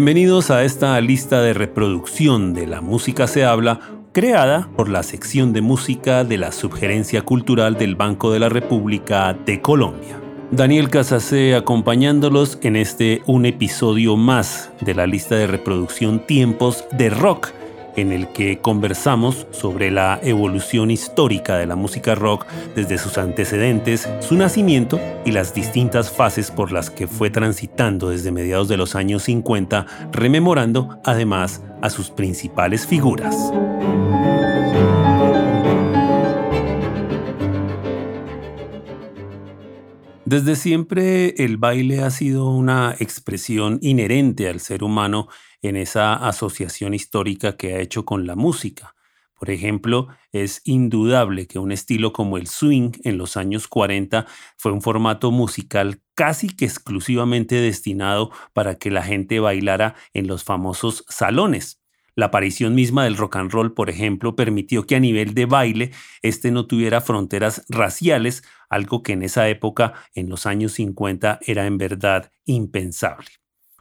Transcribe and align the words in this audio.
Bienvenidos 0.00 0.50
a 0.50 0.64
esta 0.64 0.98
lista 1.02 1.42
de 1.42 1.52
reproducción 1.52 2.54
de 2.54 2.66
La 2.66 2.80
Música 2.80 3.26
se 3.26 3.44
habla, 3.44 3.80
creada 4.12 4.70
por 4.74 4.88
la 4.88 5.02
sección 5.02 5.52
de 5.52 5.60
música 5.60 6.24
de 6.24 6.38
la 6.38 6.52
Subgerencia 6.52 7.20
Cultural 7.20 7.76
del 7.76 7.96
Banco 7.96 8.32
de 8.32 8.38
la 8.38 8.48
República 8.48 9.34
de 9.44 9.60
Colombia. 9.60 10.18
Daniel 10.52 10.88
Casacé 10.88 11.54
acompañándolos 11.54 12.58
en 12.62 12.76
este 12.76 13.20
un 13.26 13.44
episodio 13.44 14.16
más 14.16 14.70
de 14.80 14.94
la 14.94 15.06
lista 15.06 15.34
de 15.34 15.46
reproducción 15.46 16.26
Tiempos 16.26 16.86
de 16.92 17.10
Rock 17.10 17.52
en 17.96 18.12
el 18.12 18.28
que 18.28 18.58
conversamos 18.58 19.46
sobre 19.50 19.90
la 19.90 20.18
evolución 20.22 20.90
histórica 20.90 21.56
de 21.56 21.66
la 21.66 21.76
música 21.76 22.14
rock 22.14 22.46
desde 22.74 22.98
sus 22.98 23.18
antecedentes, 23.18 24.08
su 24.20 24.36
nacimiento 24.36 25.00
y 25.24 25.32
las 25.32 25.54
distintas 25.54 26.10
fases 26.10 26.50
por 26.50 26.72
las 26.72 26.90
que 26.90 27.06
fue 27.06 27.30
transitando 27.30 28.10
desde 28.10 28.32
mediados 28.32 28.68
de 28.68 28.76
los 28.76 28.94
años 28.94 29.24
50, 29.24 29.86
rememorando 30.12 31.00
además 31.04 31.62
a 31.82 31.90
sus 31.90 32.10
principales 32.10 32.86
figuras. 32.86 33.36
Desde 40.30 40.54
siempre 40.54 41.34
el 41.38 41.56
baile 41.56 42.02
ha 42.02 42.10
sido 42.10 42.50
una 42.50 42.94
expresión 43.00 43.80
inherente 43.82 44.48
al 44.48 44.60
ser 44.60 44.84
humano 44.84 45.26
en 45.60 45.74
esa 45.74 46.14
asociación 46.14 46.94
histórica 46.94 47.56
que 47.56 47.74
ha 47.74 47.80
hecho 47.80 48.04
con 48.04 48.28
la 48.28 48.36
música. 48.36 48.94
Por 49.34 49.50
ejemplo, 49.50 50.06
es 50.30 50.60
indudable 50.62 51.48
que 51.48 51.58
un 51.58 51.72
estilo 51.72 52.12
como 52.12 52.36
el 52.36 52.46
swing 52.46 52.92
en 53.02 53.18
los 53.18 53.36
años 53.36 53.66
40 53.66 54.24
fue 54.56 54.70
un 54.70 54.82
formato 54.82 55.32
musical 55.32 56.00
casi 56.14 56.46
que 56.46 56.64
exclusivamente 56.64 57.56
destinado 57.56 58.30
para 58.52 58.76
que 58.76 58.92
la 58.92 59.02
gente 59.02 59.40
bailara 59.40 59.96
en 60.14 60.28
los 60.28 60.44
famosos 60.44 61.04
salones. 61.08 61.79
La 62.14 62.26
aparición 62.26 62.74
misma 62.74 63.04
del 63.04 63.16
rock 63.16 63.36
and 63.36 63.50
roll, 63.50 63.74
por 63.74 63.90
ejemplo, 63.90 64.36
permitió 64.36 64.86
que 64.86 64.96
a 64.96 65.00
nivel 65.00 65.34
de 65.34 65.46
baile 65.46 65.90
este 66.22 66.50
no 66.50 66.66
tuviera 66.66 67.00
fronteras 67.00 67.64
raciales, 67.68 68.42
algo 68.68 69.02
que 69.02 69.12
en 69.12 69.22
esa 69.22 69.48
época, 69.48 69.94
en 70.14 70.28
los 70.28 70.46
años 70.46 70.72
50, 70.72 71.40
era 71.46 71.66
en 71.66 71.78
verdad 71.78 72.30
impensable. 72.44 73.28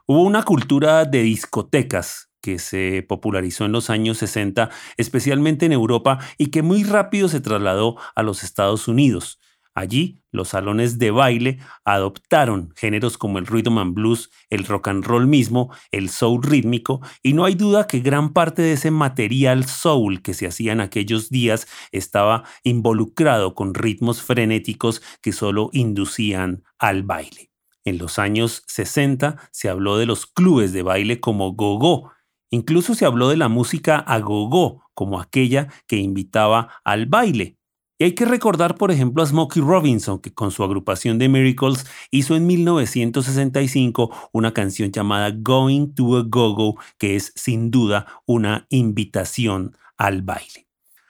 Hubo 0.06 0.24
una 0.24 0.44
cultura 0.44 1.06
de 1.06 1.22
discotecas 1.22 2.30
que 2.42 2.60
se 2.60 3.04
popularizó 3.08 3.66
en 3.66 3.74
los 3.74 3.90
años 3.90 4.18
60, 4.20 4.70
especialmente 4.98 5.66
en 5.66 5.74
Europa, 5.74 6.20
y 6.38 6.48
que 6.48 6.62
muy 6.62 6.84
rápido 6.84 7.28
se 7.28 7.42
trasladó 7.42 7.98
a 8.16 8.24
los 8.24 8.44
Estados 8.44 8.88
Unidos. 8.88 9.40
Allí, 9.76 10.22
los 10.32 10.50
salones 10.50 10.98
de 11.00 11.12
baile 11.12 11.60
adoptaron 11.86 12.74
géneros 12.76 13.18
como 13.18 13.38
el 13.38 13.46
rhythm 13.46 13.78
and 13.78 13.94
blues, 13.94 14.30
el 14.50 14.66
rock 14.66 14.90
and 14.90 15.06
roll 15.06 15.28
mismo, 15.28 15.74
el 15.92 16.10
soul 16.10 16.44
rítmico, 16.44 17.02
y 17.24 17.34
no 17.34 17.46
hay 17.46 17.56
duda 17.56 17.88
que 17.88 18.00
gran 18.00 18.34
parte 18.34 18.62
de 18.62 18.74
ese 18.74 18.92
material 18.92 19.66
soul 19.66 20.22
que 20.22 20.34
se 20.34 20.48
hacía 20.48 20.74
en 20.74 20.82
aquellos 20.82 21.30
días 21.30 21.68
estaba 21.92 22.44
involucrado 22.64 23.56
con 23.56 23.74
ritmos 23.74 24.22
frenéticos 24.22 25.02
que 25.22 25.32
solo 25.32 25.70
inducían 25.72 26.64
al 26.78 27.04
baile. 27.04 27.50
En 27.86 27.98
los 27.98 28.20
años 28.20 28.64
60 28.68 29.50
se 29.52 29.70
habló 29.70 29.98
de 29.98 30.06
los 30.06 30.26
clubes 30.26 30.74
de 30.74 30.84
baile 30.84 31.20
como 31.20 31.54
gogo. 31.54 32.12
Incluso 32.52 32.96
se 32.96 33.06
habló 33.06 33.30
de 33.30 33.38
la 33.38 33.48
música 33.48 33.98
a 33.98 34.20
gogo 34.20 34.84
como 34.94 35.22
aquella 35.22 35.70
que 35.88 35.98
invitaba 35.98 36.70
al 36.84 37.06
baile. 37.06 37.59
Y 38.02 38.06
hay 38.06 38.14
que 38.14 38.24
recordar, 38.24 38.76
por 38.76 38.92
ejemplo, 38.92 39.22
a 39.22 39.26
Smokey 39.26 39.62
Robinson, 39.62 40.20
que 40.20 40.34
con 40.34 40.52
su 40.52 40.64
agrupación 40.64 41.20
de 41.20 41.28
Miracles 41.28 41.86
hizo 42.12 42.38
en 42.38 42.48
1965 42.48 44.30
una 44.32 44.54
canción 44.54 44.90
llamada 44.90 45.32
Going 45.38 45.94
to 45.96 46.16
a 46.16 46.24
Go-Go, 46.26 46.80
que 46.98 47.18
es 47.18 47.34
sin 47.36 47.72
duda 47.72 48.08
una 48.26 48.68
invitación 48.70 49.76
al 49.98 50.22
baile. 50.22 50.70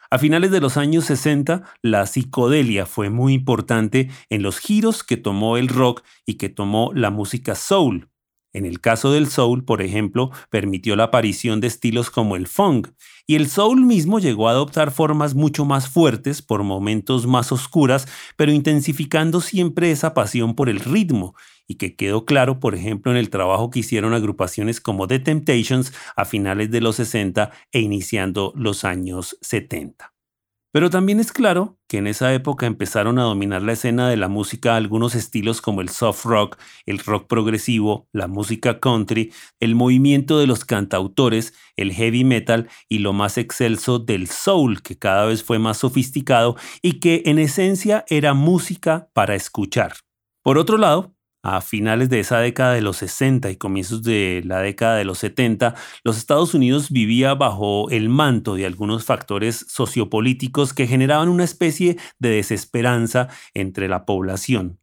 A 0.09 0.17
finales 0.17 0.49
de 0.49 0.61
los 0.61 0.77
años 0.77 1.05
60, 1.05 1.61
la 1.83 2.07
psicodelia 2.07 2.87
fue 2.87 3.11
muy 3.11 3.35
importante 3.35 4.09
en 4.31 4.41
los 4.41 4.57
giros 4.57 5.03
que 5.03 5.17
tomó 5.17 5.57
el 5.57 5.67
rock 5.67 6.01
y 6.25 6.37
que 6.37 6.49
tomó 6.49 6.91
la 6.95 7.11
música 7.11 7.53
soul. 7.53 8.08
En 8.51 8.65
el 8.65 8.81
caso 8.81 9.11
del 9.11 9.27
soul, 9.27 9.63
por 9.63 9.81
ejemplo, 9.81 10.31
permitió 10.49 10.95
la 10.95 11.05
aparición 11.05 11.61
de 11.61 11.67
estilos 11.67 12.09
como 12.09 12.35
el 12.35 12.47
funk, 12.47 12.89
y 13.27 13.35
el 13.35 13.47
soul 13.47 13.85
mismo 13.85 14.19
llegó 14.19 14.47
a 14.47 14.51
adoptar 14.51 14.91
formas 14.91 15.35
mucho 15.35 15.65
más 15.65 15.87
fuertes 15.87 16.41
por 16.41 16.63
momentos 16.63 17.27
más 17.27 17.51
oscuras, 17.51 18.07
pero 18.35 18.51
intensificando 18.51 19.39
siempre 19.39 19.91
esa 19.91 20.15
pasión 20.15 20.55
por 20.55 20.67
el 20.67 20.79
ritmo, 20.79 21.35
y 21.67 21.75
que 21.75 21.95
quedó 21.95 22.25
claro, 22.25 22.59
por 22.59 22.73
ejemplo, 22.73 23.11
en 23.11 23.17
el 23.17 23.29
trabajo 23.29 23.69
que 23.69 23.79
hicieron 23.79 24.15
agrupaciones 24.15 24.81
como 24.81 25.07
The 25.07 25.19
Temptations 25.19 25.93
a 26.15 26.25
finales 26.25 26.71
de 26.71 26.81
los 26.81 26.95
60 26.95 27.51
e 27.71 27.81
iniciando 27.81 28.51
los 28.55 28.83
años 28.83 29.37
70. 29.41 30.11
Pero 30.71 30.91
también 30.91 31.19
es 31.19 31.31
claro 31.31 31.79
que 31.87 31.97
en 31.97 32.05
esa 32.05 32.31
época 32.31 32.67
empezaron 32.67 33.17
a 33.17 33.23
dominar 33.23 33.63
la 33.63 33.73
escena 33.73 34.07
de 34.07 34.17
la 34.17 34.27
música 34.27 34.75
algunos 34.75 35.15
estilos 35.15 35.61
como 35.61 35.81
el 35.81 35.89
soft 35.89 36.25
rock, 36.25 36.57
el 36.85 36.99
rock 36.99 37.27
progresivo, 37.27 38.07
la 38.13 38.27
música 38.27 38.79
country, 38.79 39.33
el 39.59 39.73
movimiento 39.73 40.37
de 40.37 40.45
los 40.45 40.65
cantautores, 40.65 41.55
el 41.75 41.91
heavy 41.91 42.23
metal 42.23 42.69
y 42.87 42.99
lo 42.99 43.13
más 43.13 43.39
excelso 43.39 43.97
del 43.97 44.27
soul, 44.27 44.83
que 44.83 44.95
cada 44.95 45.25
vez 45.25 45.43
fue 45.43 45.57
más 45.57 45.77
sofisticado 45.77 46.55
y 46.83 46.99
que 46.99 47.23
en 47.25 47.39
esencia 47.39 48.05
era 48.07 48.35
música 48.35 49.09
para 49.13 49.33
escuchar. 49.33 49.93
Por 50.43 50.59
otro 50.59 50.77
lado, 50.77 51.15
a 51.43 51.61
finales 51.61 52.09
de 52.09 52.19
esa 52.19 52.39
década 52.39 52.73
de 52.73 52.81
los 52.81 52.97
60 52.97 53.49
y 53.49 53.57
comienzos 53.57 54.03
de 54.03 54.41
la 54.45 54.59
década 54.61 54.97
de 54.97 55.05
los 55.05 55.19
70, 55.19 55.75
los 56.03 56.17
Estados 56.17 56.53
Unidos 56.53 56.91
vivía 56.91 57.33
bajo 57.33 57.89
el 57.89 58.09
manto 58.09 58.55
de 58.55 58.65
algunos 58.65 59.05
factores 59.05 59.65
sociopolíticos 59.69 60.73
que 60.73 60.87
generaban 60.87 61.29
una 61.29 61.43
especie 61.43 61.97
de 62.19 62.29
desesperanza 62.29 63.29
entre 63.53 63.87
la 63.87 64.05
población. 64.05 64.78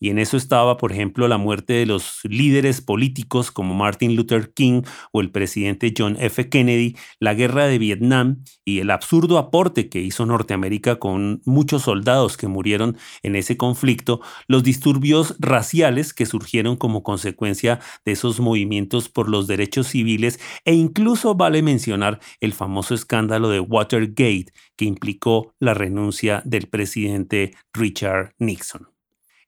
Y 0.00 0.08
en 0.08 0.18
eso 0.18 0.38
estaba, 0.38 0.78
por 0.78 0.92
ejemplo, 0.92 1.28
la 1.28 1.36
muerte 1.36 1.74
de 1.74 1.86
los 1.86 2.20
líderes 2.24 2.80
políticos 2.80 3.50
como 3.50 3.74
Martin 3.74 4.16
Luther 4.16 4.52
King 4.54 4.82
o 5.12 5.20
el 5.20 5.30
presidente 5.30 5.92
John 5.96 6.16
F. 6.18 6.48
Kennedy, 6.48 6.96
la 7.18 7.34
guerra 7.34 7.66
de 7.66 7.78
Vietnam 7.78 8.42
y 8.64 8.78
el 8.78 8.90
absurdo 8.90 9.36
aporte 9.36 9.90
que 9.90 10.00
hizo 10.00 10.24
Norteamérica 10.24 10.98
con 10.98 11.42
muchos 11.44 11.82
soldados 11.82 12.38
que 12.38 12.48
murieron 12.48 12.96
en 13.22 13.36
ese 13.36 13.58
conflicto, 13.58 14.20
los 14.48 14.62
disturbios 14.62 15.36
raciales 15.38 16.14
que 16.14 16.24
surgieron 16.24 16.76
como 16.76 17.02
consecuencia 17.02 17.80
de 18.04 18.12
esos 18.12 18.40
movimientos 18.40 19.10
por 19.10 19.28
los 19.28 19.46
derechos 19.46 19.88
civiles 19.88 20.40
e 20.64 20.72
incluso 20.72 21.34
vale 21.34 21.62
mencionar 21.62 22.20
el 22.40 22.54
famoso 22.54 22.94
escándalo 22.94 23.50
de 23.50 23.60
Watergate 23.60 24.46
que 24.76 24.86
implicó 24.86 25.54
la 25.58 25.74
renuncia 25.74 26.42
del 26.46 26.68
presidente 26.68 27.54
Richard 27.74 28.34
Nixon. 28.38 28.99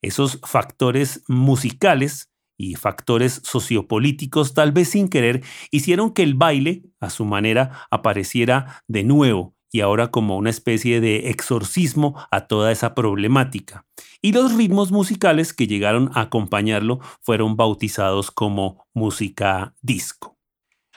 Esos 0.02 0.40
factores 0.42 1.22
musicales 1.28 2.30
y 2.58 2.74
factores 2.74 3.40
sociopolíticos, 3.44 4.54
tal 4.54 4.72
vez 4.72 4.90
sin 4.90 5.08
querer, 5.08 5.42
hicieron 5.70 6.12
que 6.12 6.22
el 6.22 6.34
baile, 6.34 6.82
a 7.00 7.10
su 7.10 7.24
manera, 7.24 7.86
apareciera 7.90 8.82
de 8.88 9.04
nuevo 9.04 9.54
y 9.72 9.80
ahora 9.80 10.10
como 10.10 10.36
una 10.36 10.50
especie 10.50 11.00
de 11.00 11.30
exorcismo 11.30 12.14
a 12.30 12.46
toda 12.46 12.70
esa 12.70 12.94
problemática. 12.94 13.86
Y 14.20 14.32
los 14.32 14.54
ritmos 14.54 14.92
musicales 14.92 15.54
que 15.54 15.66
llegaron 15.66 16.10
a 16.14 16.22
acompañarlo 16.22 17.00
fueron 17.20 17.56
bautizados 17.56 18.30
como 18.30 18.86
música 18.92 19.74
disco. 19.80 20.36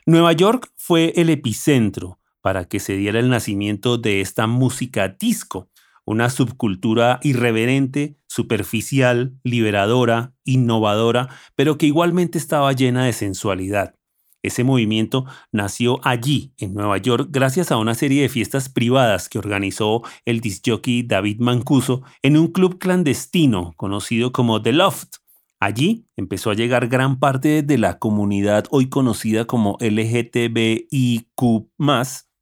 Nueva 0.05 0.33
York 0.33 0.71
fue 0.75 1.13
el 1.15 1.29
epicentro 1.29 2.19
para 2.41 2.65
que 2.65 2.79
se 2.79 2.95
diera 2.95 3.19
el 3.19 3.29
nacimiento 3.29 3.97
de 3.97 4.21
esta 4.21 4.45
música 4.45 5.07
disco, 5.07 5.69
una 6.05 6.29
subcultura 6.29 7.19
irreverente, 7.23 8.17
superficial, 8.35 9.39
liberadora, 9.43 10.33
innovadora, 10.43 11.29
pero 11.55 11.77
que 11.77 11.85
igualmente 11.85 12.37
estaba 12.37 12.73
llena 12.73 13.05
de 13.05 13.13
sensualidad. 13.13 13.95
Ese 14.43 14.65
movimiento 14.65 15.25
nació 15.53 15.99
allí, 16.03 16.53
en 16.57 16.73
Nueva 16.73 16.97
York, 16.97 17.29
gracias 17.31 17.71
a 17.71 17.77
una 17.77 17.95
serie 17.95 18.23
de 18.23 18.29
fiestas 18.29 18.67
privadas 18.67 19.29
que 19.29 19.39
organizó 19.39 20.03
el 20.25 20.41
disjockey 20.41 21.03
David 21.03 21.39
Mancuso 21.39 22.03
en 22.21 22.35
un 22.35 22.47
club 22.47 22.77
clandestino 22.77 23.73
conocido 23.77 24.33
como 24.33 24.61
The 24.61 24.73
Loft. 24.73 25.15
Allí 25.61 26.05
empezó 26.17 26.51
a 26.51 26.55
llegar 26.55 26.89
gran 26.89 27.19
parte 27.19 27.63
de 27.63 27.77
la 27.77 27.99
comunidad 27.99 28.65
hoy 28.69 28.89
conocida 28.89 29.45
como 29.45 29.77
LGTBIQ, 29.79 31.31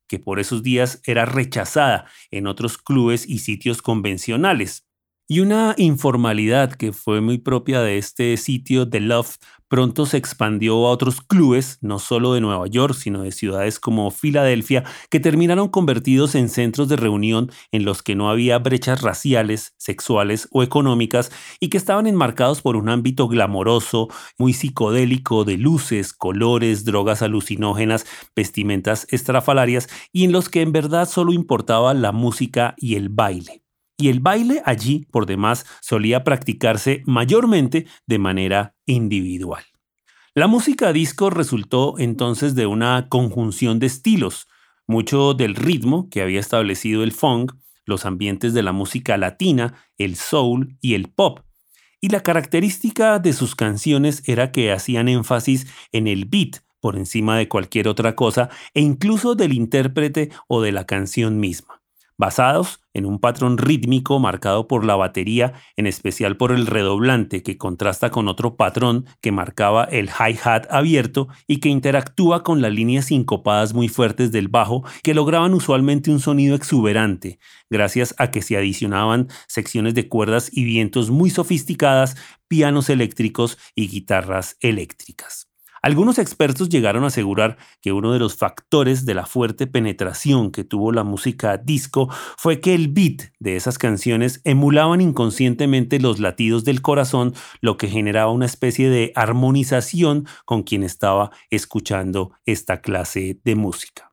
que 0.08 0.20
por 0.20 0.40
esos 0.40 0.64
días 0.64 1.02
era 1.06 1.26
rechazada 1.26 2.06
en 2.32 2.48
otros 2.48 2.80
clubes 2.80 3.30
y 3.30 3.40
sitios 3.40 3.84
convencionales. 3.84 4.88
Y 5.34 5.40
una 5.40 5.74
informalidad 5.80 6.74
que 6.74 6.94
fue 6.94 7.20
muy 7.20 7.40
propia 7.40 7.82
de 7.82 7.98
este 7.98 8.38
sitio 8.38 8.88
The 8.88 9.00
Loft 9.00 9.42
pronto 9.68 10.06
se 10.06 10.18
expandió 10.18 10.76
a 10.86 10.92
otros 10.92 11.22
clubes, 11.22 11.80
no 11.82 11.98
solo 11.98 12.36
de 12.36 12.42
Nueva 12.42 12.68
York, 12.68 12.94
sino 12.94 13.24
de 13.24 13.32
ciudades 13.32 13.80
como 13.80 14.12
Filadelfia, 14.12 14.84
que 15.10 15.20
terminaron 15.20 15.70
convertidos 15.70 16.36
en 16.36 16.50
centros 16.50 16.88
de 16.88 16.98
reunión 16.98 17.50
en 17.72 17.84
los 17.84 18.04
que 18.04 18.14
no 18.14 18.30
había 18.30 18.60
brechas 18.60 19.02
raciales, 19.02 19.74
sexuales 19.78 20.48
o 20.52 20.62
económicas 20.62 21.32
y 21.60 21.70
que 21.70 21.78
estaban 21.78 22.06
enmarcados 22.06 22.62
por 22.62 22.76
un 22.76 22.88
ámbito 22.88 23.28
glamoroso, 23.28 24.10
muy 24.38 24.54
psicodélico 24.54 25.46
de 25.46 25.58
luces, 25.58 26.14
colores, 26.14 26.86
drogas 26.86 27.24
alucinógenas, 27.24 28.06
vestimentas 28.36 29.08
estrafalarias 29.10 29.90
y 30.12 30.26
en 30.26 30.32
los 30.32 30.50
que 30.50 30.62
en 30.62 30.74
verdad 30.74 31.10
solo 31.10 31.34
importaba 31.34 31.96
la 31.96 32.12
música 32.12 32.76
y 32.78 32.98
el 32.98 33.10
baile 33.10 33.63
y 33.98 34.10
el 34.10 34.20
baile 34.20 34.62
allí, 34.66 35.06
por 35.12 35.26
demás, 35.26 35.66
solía 35.82 36.24
practicarse 36.24 37.04
mayormente 37.06 37.88
de 38.08 38.20
manera 38.20 38.76
individual. 38.86 39.64
La 40.36 40.48
música 40.48 40.92
disco 40.94 41.30
resultó 41.30 42.00
entonces 42.00 42.56
de 42.56 42.66
una 42.66 43.08
conjunción 43.08 43.80
de 43.80 43.86
estilos, 43.86 44.48
mucho 44.88 45.34
del 45.34 45.56
ritmo 45.56 46.10
que 46.10 46.22
había 46.22 46.40
establecido 46.40 47.04
el 47.04 47.12
funk, 47.12 47.54
los 47.86 48.06
ambientes 48.06 48.54
de 48.54 48.64
la 48.64 48.72
música 48.72 49.18
latina, 49.18 49.76
el 49.98 50.16
soul 50.16 50.78
y 50.82 50.96
el 50.96 51.10
pop. 51.10 51.42
Y 52.02 52.10
la 52.10 52.24
característica 52.24 53.20
de 53.20 53.32
sus 53.32 53.56
canciones 53.56 54.24
era 54.28 54.52
que 54.52 54.72
hacían 54.72 55.08
énfasis 55.08 55.68
en 55.92 56.08
el 56.08 56.26
beat 56.26 56.64
por 56.82 56.98
encima 56.98 57.38
de 57.38 57.48
cualquier 57.48 57.88
otra 57.88 58.16
cosa 58.16 58.50
e 58.74 58.82
incluso 58.82 59.36
del 59.36 59.54
intérprete 59.54 60.32
o 60.48 60.62
de 60.62 60.72
la 60.72 60.86
canción 60.86 61.40
misma 61.40 61.83
basados 62.24 62.80
en 62.94 63.06
un 63.06 63.20
patrón 63.20 63.58
rítmico 63.58 64.18
marcado 64.18 64.66
por 64.66 64.86
la 64.86 64.96
batería, 64.96 65.52
en 65.76 65.88
especial 65.88 66.38
por 66.38 66.54
el 66.54 66.68
redoblante 66.68 67.44
que 67.44 67.58
contrasta 67.58 68.12
con 68.12 68.30
otro 68.30 68.56
patrón 68.56 69.06
que 69.20 69.34
marcaba 69.34 69.84
el 69.84 70.08
hi-hat 70.08 70.72
abierto 70.72 71.28
y 71.48 71.58
que 71.58 71.68
interactúa 71.68 72.42
con 72.42 72.62
las 72.62 72.72
líneas 72.72 73.08
sincopadas 73.08 73.74
muy 73.74 73.90
fuertes 73.90 74.32
del 74.32 74.48
bajo 74.48 74.86
que 75.04 75.14
lograban 75.14 75.54
usualmente 75.54 76.12
un 76.12 76.22
sonido 76.22 76.56
exuberante, 76.56 77.40
gracias 77.70 78.16
a 78.18 78.32
que 78.32 78.42
se 78.42 78.56
adicionaban 78.56 79.28
secciones 79.50 79.94
de 79.94 80.08
cuerdas 80.08 80.50
y 80.50 80.64
vientos 80.64 81.10
muy 81.10 81.30
sofisticadas, 81.30 82.16
pianos 82.48 82.90
eléctricos 82.90 83.58
y 83.76 83.90
guitarras 83.90 84.56
eléctricas. 84.62 85.53
Algunos 85.84 86.18
expertos 86.18 86.70
llegaron 86.70 87.04
a 87.04 87.08
asegurar 87.08 87.58
que 87.82 87.92
uno 87.92 88.14
de 88.14 88.20
los 88.20 88.38
factores 88.38 89.06
de 89.06 89.16
la 89.16 89.26
fuerte 89.26 89.68
penetración 89.68 90.50
que 90.50 90.64
tuvo 90.64 90.94
la 90.94 91.04
música 91.04 91.58
disco 91.58 92.08
fue 92.38 92.62
que 92.62 92.74
el 92.74 92.88
beat 92.88 93.34
de 93.40 93.58
esas 93.58 93.78
canciones 93.78 94.40
emulaban 94.46 95.02
inconscientemente 95.02 96.00
los 96.00 96.22
latidos 96.22 96.64
del 96.64 96.82
corazón, 96.82 97.34
lo 97.60 97.76
que 97.76 97.90
generaba 97.90 98.32
una 98.32 98.46
especie 98.46 98.90
de 98.90 99.12
armonización 99.14 100.26
con 100.46 100.64
quien 100.64 100.84
estaba 100.84 101.32
escuchando 101.50 102.32
esta 102.46 102.80
clase 102.80 103.42
de 103.44 103.56
música. 103.56 104.13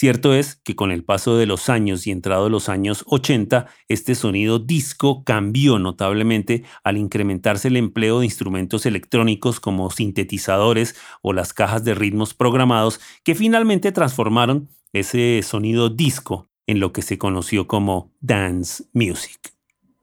Cierto 0.00 0.32
es 0.32 0.54
que 0.54 0.74
con 0.74 0.92
el 0.92 1.04
paso 1.04 1.36
de 1.36 1.44
los 1.44 1.68
años 1.68 2.06
y 2.06 2.10
entrado 2.10 2.48
los 2.48 2.70
años 2.70 3.04
80, 3.06 3.66
este 3.86 4.14
sonido 4.14 4.58
disco 4.58 5.24
cambió 5.24 5.78
notablemente 5.78 6.64
al 6.82 6.96
incrementarse 6.96 7.68
el 7.68 7.76
empleo 7.76 8.20
de 8.20 8.24
instrumentos 8.24 8.86
electrónicos 8.86 9.60
como 9.60 9.90
sintetizadores 9.90 10.96
o 11.20 11.34
las 11.34 11.52
cajas 11.52 11.84
de 11.84 11.94
ritmos 11.94 12.32
programados 12.32 12.98
que 13.24 13.34
finalmente 13.34 13.92
transformaron 13.92 14.70
ese 14.94 15.42
sonido 15.42 15.90
disco 15.90 16.48
en 16.66 16.80
lo 16.80 16.94
que 16.94 17.02
se 17.02 17.18
conoció 17.18 17.66
como 17.66 18.10
dance 18.20 18.84
music. 18.94 19.52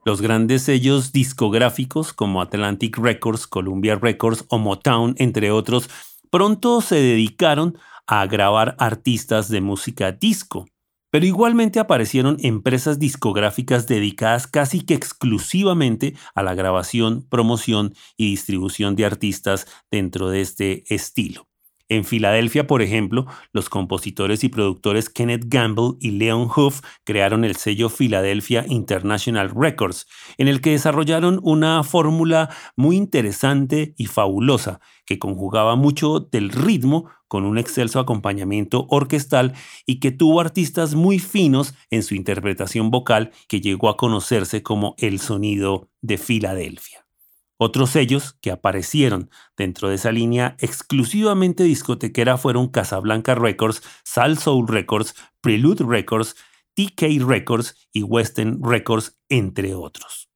Los 0.05 0.21
grandes 0.21 0.61
sellos 0.61 1.11
discográficos 1.11 2.13
como 2.13 2.43
Atlantic 2.43 2.99
Records, 2.99 3.47
Columbia 3.47 3.95
Records 3.95 4.45
o 4.49 4.59
Motown, 4.59 5.15
entre 5.17 5.49
otros, 5.49 5.89
pronto 6.29 6.81
se 6.81 6.97
dedicaron 6.97 7.79
a 8.07 8.25
grabar 8.25 8.75
artistas 8.79 9.49
de 9.49 9.61
música 9.61 10.11
disco. 10.11 10.65
Pero 11.11 11.25
igualmente 11.25 11.79
aparecieron 11.79 12.37
empresas 12.41 12.99
discográficas 12.99 13.87
dedicadas 13.87 14.47
casi 14.47 14.81
que 14.81 14.93
exclusivamente 14.93 16.15
a 16.35 16.43
la 16.43 16.53
grabación, 16.53 17.25
promoción 17.29 17.93
y 18.17 18.29
distribución 18.31 18.95
de 18.95 19.05
artistas 19.05 19.67
dentro 19.89 20.29
de 20.29 20.41
este 20.41 20.83
estilo. 20.93 21.46
En 21.89 22.03
Filadelfia, 22.03 22.67
por 22.67 22.81
ejemplo, 22.81 23.25
los 23.53 23.69
compositores 23.69 24.43
y 24.43 24.49
productores 24.49 25.09
Kenneth 25.09 25.45
Gamble 25.47 25.93
y 26.01 26.11
Leon 26.11 26.49
Huff 26.53 26.81
crearon 27.05 27.45
el 27.45 27.55
sello 27.55 27.89
Philadelphia 27.89 28.65
International 28.67 29.51
Records, 29.55 30.05
en 30.37 30.49
el 30.49 30.59
que 30.59 30.71
desarrollaron 30.71 31.39
una 31.43 31.83
fórmula 31.83 32.49
muy 32.75 32.97
interesante 32.97 33.93
y 33.97 34.07
fabulosa 34.07 34.81
que 35.05 35.17
conjugaba 35.17 35.77
mucho 35.77 36.19
del 36.19 36.49
ritmo 36.49 37.09
con 37.29 37.45
un 37.45 37.57
excelso 37.57 37.99
acompañamiento 37.99 38.85
orquestal 38.89 39.53
y 39.85 40.01
que 40.01 40.11
tuvo 40.11 40.41
artistas 40.41 40.93
muy 40.93 41.19
finos 41.19 41.73
en 41.89 42.03
su 42.03 42.15
interpretación 42.15 42.91
vocal 42.91 43.31
que 43.47 43.61
llegó 43.61 43.87
a 43.89 43.97
conocerse 43.97 44.61
como 44.61 44.95
el 44.97 45.19
sonido 45.19 45.89
de 46.01 46.17
Filadelfia. 46.17 47.06
Otros 47.59 47.89
sellos 47.89 48.37
que 48.39 48.51
aparecieron 48.51 49.31
dentro 49.57 49.89
de 49.89 49.95
esa 49.95 50.11
línea 50.11 50.55
exclusivamente 50.59 51.63
discotequera 51.63 52.37
fueron 52.37 52.67
Casablanca 52.67 53.33
Records, 53.33 53.81
Sal 54.03 54.37
Soul 54.37 54.67
Records, 54.67 55.15
Prelude 55.41 55.83
Records, 55.83 56.35
TK 56.75 57.25
Records 57.27 57.89
y 57.91 58.03
Western 58.03 58.61
Records, 58.63 59.19
entre 59.29 59.73
otros. 59.73 60.29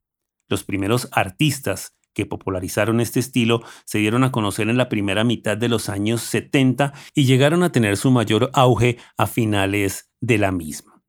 Los 0.49 0.63
primeros 0.63 1.07
artistas 1.11 1.95
que 2.13 2.25
popularizaron 2.25 2.99
este 2.99 3.19
estilo 3.19 3.61
se 3.85 3.99
dieron 3.99 4.23
a 4.23 4.31
conocer 4.31 4.67
en 4.67 4.77
la 4.77 4.89
primera 4.89 5.23
mitad 5.23 5.55
de 5.55 5.69
los 5.69 5.89
años 5.89 6.21
70 6.21 6.93
y 7.13 7.25
llegaron 7.25 7.63
a 7.63 7.71
tener 7.71 7.97
su 7.97 8.11
mayor 8.11 8.49
auge 8.53 8.97
a 9.17 9.27
finales 9.27 10.11
de 10.19 10.39
la 10.39 10.51
misma. 10.51 11.03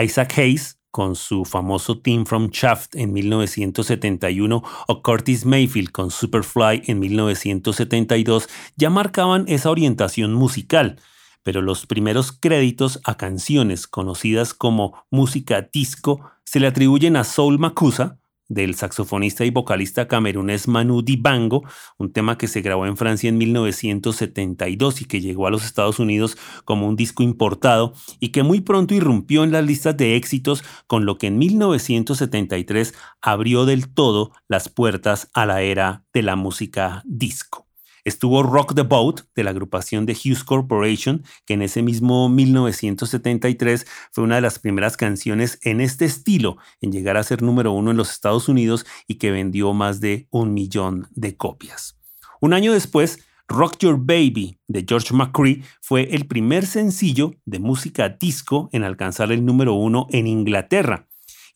Isaac 0.00 0.38
Hayes, 0.38 0.77
con 0.90 1.16
su 1.16 1.44
famoso 1.44 1.98
Team 1.98 2.24
from 2.24 2.48
Shaft 2.50 2.96
en 2.96 3.12
1971 3.12 4.62
o 4.86 5.02
Curtis 5.02 5.44
Mayfield 5.44 5.90
con 5.90 6.10
Superfly 6.10 6.82
en 6.86 6.98
1972 6.98 8.48
ya 8.76 8.90
marcaban 8.90 9.44
esa 9.48 9.70
orientación 9.70 10.34
musical, 10.34 11.00
pero 11.42 11.62
los 11.62 11.86
primeros 11.86 12.32
créditos 12.32 13.00
a 13.04 13.16
canciones 13.16 13.86
conocidas 13.86 14.54
como 14.54 15.04
música 15.10 15.62
disco 15.72 16.30
se 16.44 16.60
le 16.60 16.66
atribuyen 16.66 17.16
a 17.16 17.24
Soul 17.24 17.58
Makusa, 17.58 18.18
del 18.48 18.74
saxofonista 18.74 19.44
y 19.44 19.50
vocalista 19.50 20.08
camerunés 20.08 20.68
Manu 20.68 21.02
Dibango, 21.02 21.64
un 21.98 22.12
tema 22.12 22.38
que 22.38 22.48
se 22.48 22.62
grabó 22.62 22.86
en 22.86 22.96
Francia 22.96 23.28
en 23.28 23.38
1972 23.38 25.02
y 25.02 25.04
que 25.04 25.20
llegó 25.20 25.46
a 25.46 25.50
los 25.50 25.64
Estados 25.64 25.98
Unidos 25.98 26.36
como 26.64 26.88
un 26.88 26.96
disco 26.96 27.22
importado 27.22 27.92
y 28.20 28.30
que 28.30 28.42
muy 28.42 28.60
pronto 28.60 28.94
irrumpió 28.94 29.44
en 29.44 29.52
las 29.52 29.64
listas 29.64 29.96
de 29.96 30.16
éxitos, 30.16 30.64
con 30.86 31.04
lo 31.04 31.18
que 31.18 31.28
en 31.28 31.38
1973 31.38 32.94
abrió 33.20 33.66
del 33.66 33.92
todo 33.92 34.32
las 34.48 34.68
puertas 34.68 35.30
a 35.34 35.46
la 35.46 35.62
era 35.62 36.04
de 36.12 36.22
la 36.22 36.36
música 36.36 37.02
disco. 37.04 37.67
Estuvo 38.08 38.42
Rock 38.42 38.74
the 38.74 38.84
Boat 38.84 39.20
de 39.34 39.44
la 39.44 39.50
agrupación 39.50 40.06
de 40.06 40.14
Hughes 40.14 40.42
Corporation, 40.42 41.24
que 41.44 41.52
en 41.52 41.60
ese 41.60 41.82
mismo 41.82 42.30
1973 42.30 43.86
fue 44.12 44.24
una 44.24 44.36
de 44.36 44.40
las 44.40 44.58
primeras 44.58 44.96
canciones 44.96 45.58
en 45.60 45.82
este 45.82 46.06
estilo 46.06 46.56
en 46.80 46.90
llegar 46.90 47.18
a 47.18 47.22
ser 47.22 47.42
número 47.42 47.72
uno 47.72 47.90
en 47.90 47.98
los 47.98 48.10
Estados 48.10 48.48
Unidos 48.48 48.86
y 49.06 49.16
que 49.16 49.30
vendió 49.30 49.74
más 49.74 50.00
de 50.00 50.26
un 50.30 50.54
millón 50.54 51.08
de 51.10 51.36
copias. 51.36 51.98
Un 52.40 52.54
año 52.54 52.72
después, 52.72 53.18
Rock 53.46 53.76
Your 53.80 53.98
Baby 53.98 54.58
de 54.68 54.86
George 54.88 55.12
McCree 55.12 55.62
fue 55.82 56.08
el 56.14 56.26
primer 56.26 56.64
sencillo 56.64 57.34
de 57.44 57.58
música 57.58 58.08
disco 58.08 58.70
en 58.72 58.84
alcanzar 58.84 59.32
el 59.32 59.44
número 59.44 59.74
uno 59.74 60.06
en 60.12 60.26
Inglaterra 60.26 61.07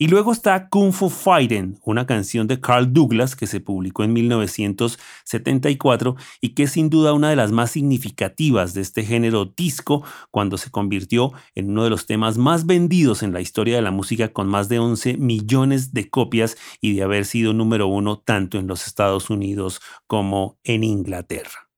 y 0.03 0.09
luego 0.09 0.33
está 0.33 0.69
Kung 0.69 0.93
Fu 0.93 1.09
Fighting, 1.09 1.79
una 1.85 2.07
canción 2.07 2.49
de 2.49 2.61
Carl 2.61 2.93
Douglas 2.93 3.37
que 3.37 3.47
se 3.47 3.61
publicó 3.61 4.03
en 4.03 4.13
1974 4.13 6.17
y 6.41 6.55
que 6.55 6.65
es 6.65 6.73
sin 6.73 6.91
duda 6.91 7.13
una 7.13 7.31
de 7.31 7.37
las 7.37 7.53
más 7.53 7.71
significativas 7.71 8.75
de 8.75 8.81
este 8.81 9.05
género 9.05 9.45
disco 9.45 10.03
cuando 10.33 10.59
se 10.59 10.73
convirtió 10.73 11.33
en 11.55 11.71
uno 11.71 11.85
de 11.85 11.91
los 11.91 12.07
temas 12.07 12.37
más 12.37 12.67
vendidos 12.67 13.23
en 13.23 13.33
la 13.33 13.41
historia 13.41 13.77
de 13.77 13.83
la 13.83 13.93
música 13.93 14.33
con 14.33 14.49
más 14.49 14.69
de 14.69 14.81
11 14.81 15.19
millones 15.19 15.93
de 15.93 16.11
copias 16.11 16.57
y 16.81 16.97
de 16.97 17.05
haber 17.05 17.25
sido 17.25 17.53
número 17.53 17.87
uno 17.87 18.19
tanto 18.19 18.59
en 18.59 18.67
los 18.67 18.89
Estados 18.89 19.31
Unidos 19.31 19.81
como 20.09 20.59
en 20.65 20.83
Inglaterra. 20.83 21.72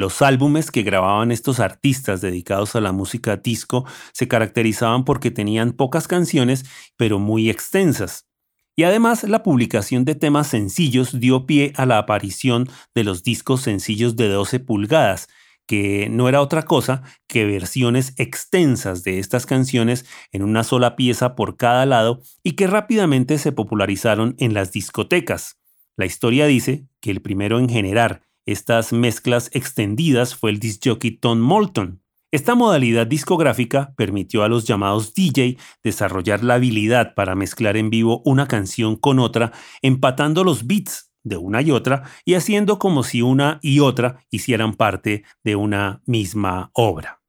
Los 0.00 0.22
álbumes 0.22 0.70
que 0.70 0.82
grababan 0.82 1.30
estos 1.30 1.60
artistas 1.60 2.22
dedicados 2.22 2.74
a 2.74 2.80
la 2.80 2.90
música 2.90 3.36
disco 3.36 3.84
se 4.14 4.28
caracterizaban 4.28 5.04
porque 5.04 5.30
tenían 5.30 5.72
pocas 5.72 6.08
canciones, 6.08 6.64
pero 6.96 7.18
muy 7.18 7.50
extensas. 7.50 8.26
Y 8.74 8.84
además 8.84 9.24
la 9.24 9.42
publicación 9.42 10.06
de 10.06 10.14
temas 10.14 10.46
sencillos 10.46 11.20
dio 11.20 11.44
pie 11.44 11.74
a 11.76 11.84
la 11.84 11.98
aparición 11.98 12.66
de 12.94 13.04
los 13.04 13.24
discos 13.24 13.60
sencillos 13.60 14.16
de 14.16 14.28
12 14.28 14.60
pulgadas, 14.60 15.28
que 15.66 16.08
no 16.08 16.30
era 16.30 16.40
otra 16.40 16.62
cosa 16.62 17.02
que 17.26 17.44
versiones 17.44 18.14
extensas 18.16 19.02
de 19.02 19.18
estas 19.18 19.44
canciones 19.44 20.06
en 20.32 20.42
una 20.44 20.64
sola 20.64 20.96
pieza 20.96 21.36
por 21.36 21.58
cada 21.58 21.84
lado 21.84 22.22
y 22.42 22.52
que 22.52 22.66
rápidamente 22.66 23.36
se 23.36 23.52
popularizaron 23.52 24.34
en 24.38 24.54
las 24.54 24.72
discotecas. 24.72 25.58
La 25.98 26.06
historia 26.06 26.46
dice 26.46 26.86
que 27.02 27.10
el 27.10 27.20
primero 27.20 27.58
en 27.58 27.68
generar 27.68 28.29
estas 28.46 28.92
mezclas 28.92 29.50
extendidas 29.52 30.34
fue 30.34 30.50
el 30.50 30.58
disc 30.58 30.86
Tom 31.20 31.38
Moulton. 31.38 32.02
Esta 32.32 32.54
modalidad 32.54 33.06
discográfica 33.06 33.92
permitió 33.96 34.44
a 34.44 34.48
los 34.48 34.64
llamados 34.64 35.14
DJ 35.14 35.58
desarrollar 35.82 36.44
la 36.44 36.54
habilidad 36.54 37.14
para 37.14 37.34
mezclar 37.34 37.76
en 37.76 37.90
vivo 37.90 38.22
una 38.24 38.46
canción 38.46 38.94
con 38.94 39.18
otra, 39.18 39.52
empatando 39.82 40.44
los 40.44 40.66
beats 40.66 41.10
de 41.24 41.36
una 41.36 41.60
y 41.60 41.72
otra 41.72 42.04
y 42.24 42.34
haciendo 42.34 42.78
como 42.78 43.02
si 43.02 43.20
una 43.20 43.58
y 43.62 43.80
otra 43.80 44.24
hicieran 44.30 44.74
parte 44.74 45.24
de 45.42 45.56
una 45.56 46.02
misma 46.06 46.70
obra. 46.72 47.20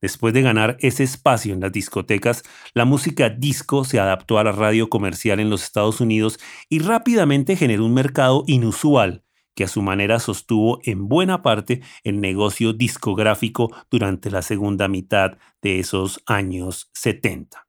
Después 0.00 0.32
de 0.32 0.40
ganar 0.40 0.78
ese 0.80 1.04
espacio 1.04 1.52
en 1.52 1.60
las 1.60 1.72
discotecas, 1.72 2.42
la 2.72 2.86
música 2.86 3.28
disco 3.28 3.84
se 3.84 4.00
adaptó 4.00 4.38
a 4.38 4.44
la 4.44 4.52
radio 4.52 4.88
comercial 4.88 5.40
en 5.40 5.50
los 5.50 5.62
Estados 5.62 6.00
Unidos 6.00 6.38
y 6.70 6.78
rápidamente 6.78 7.56
generó 7.56 7.84
un 7.84 7.92
mercado 7.92 8.44
inusual 8.46 9.22
que 9.54 9.64
a 9.64 9.68
su 9.68 9.82
manera 9.82 10.18
sostuvo 10.18 10.80
en 10.84 11.08
buena 11.08 11.42
parte 11.42 11.82
el 12.04 12.20
negocio 12.20 12.72
discográfico 12.72 13.70
durante 13.90 14.30
la 14.30 14.42
segunda 14.42 14.88
mitad 14.88 15.38
de 15.62 15.80
esos 15.80 16.22
años 16.26 16.90
70. 16.94 17.66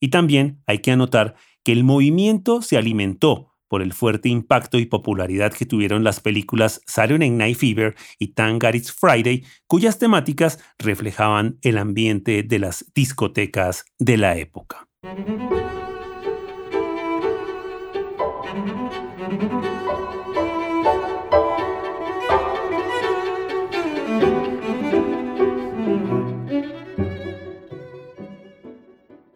Y 0.00 0.08
también 0.08 0.62
hay 0.66 0.78
que 0.78 0.92
anotar 0.92 1.36
que 1.64 1.72
el 1.72 1.84
movimiento 1.84 2.62
se 2.62 2.76
alimentó 2.76 3.54
por 3.68 3.82
el 3.82 3.92
fuerte 3.92 4.28
impacto 4.28 4.78
y 4.78 4.86
popularidad 4.86 5.52
que 5.52 5.66
tuvieron 5.66 6.04
las 6.04 6.20
películas 6.20 6.80
Saturday 6.86 7.30
Night 7.30 7.56
Fever 7.56 7.96
y 8.18 8.28
Thank 8.28 8.62
Friday, 8.96 9.44
cuyas 9.66 9.98
temáticas 9.98 10.60
reflejaban 10.78 11.58
el 11.62 11.78
ambiente 11.78 12.42
de 12.42 12.58
las 12.58 12.92
discotecas 12.94 13.84
de 13.98 14.16
la 14.16 14.36
época. 14.36 14.86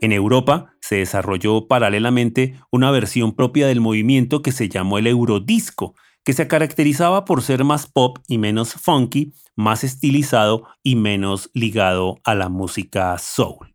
En 0.01 0.13
Europa 0.13 0.75
se 0.81 0.97
desarrolló 0.97 1.67
paralelamente 1.67 2.55
una 2.71 2.91
versión 2.91 3.35
propia 3.35 3.67
del 3.67 3.81
movimiento 3.81 4.43
que 4.43 4.53
se 4.53 4.69
llamó 4.69 4.99
el 4.99 5.09
Eurodisco, 5.09 5.95
que 6.25 6.33
se 6.35 6.47
caracterizaba 6.47 7.25
por 7.25 7.43
ser 7.43 7.65
más 7.65 7.87
pop 7.87 8.19
y 8.29 8.39
menos 8.39 8.75
funky, 8.75 9.33
más 9.57 9.83
estilizado 9.83 10.69
y 10.83 10.95
menos 10.95 11.51
ligado 11.53 12.21
a 12.23 12.35
la 12.35 12.49
música 12.49 13.17
soul. 13.19 13.68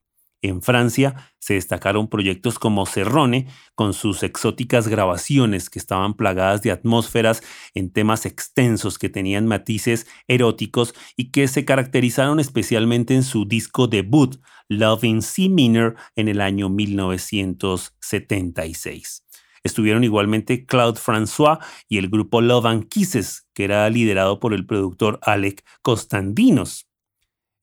En 0.43 0.61
Francia 0.61 1.33
se 1.39 1.53
destacaron 1.53 2.09
proyectos 2.09 2.59
como 2.59 2.85
Serrone, 2.85 3.47
con 3.75 3.93
sus 3.93 4.23
exóticas 4.23 4.89
grabaciones 4.89 5.69
que 5.69 5.79
estaban 5.79 6.15
plagadas 6.15 6.61
de 6.61 6.71
atmósferas 6.71 7.41
en 7.73 7.93
temas 7.93 8.25
extensos 8.25 8.99
que 8.99 9.07
tenían 9.07 9.47
matices 9.47 10.05
eróticos 10.27 10.93
y 11.15 11.31
que 11.31 11.47
se 11.47 11.63
caracterizaron 11.63 12.41
especialmente 12.41 13.15
en 13.15 13.23
su 13.23 13.45
disco 13.45 13.87
debut, 13.87 14.35
Love 14.67 15.05
in 15.05 15.21
C 15.21 15.47
Minor, 15.47 15.95
en 16.17 16.27
el 16.27 16.41
año 16.41 16.67
1976. 16.67 19.25
Estuvieron 19.63 20.03
igualmente 20.03 20.65
Claude 20.65 20.99
François 20.99 21.59
y 21.87 21.99
el 21.99 22.09
grupo 22.09 22.41
Love 22.41 22.65
and 22.65 22.89
Kisses, 22.89 23.47
que 23.53 23.63
era 23.63 23.89
liderado 23.89 24.41
por 24.41 24.53
el 24.53 24.65
productor 24.65 25.19
Alec 25.21 25.63
Costandinos. 25.81 26.89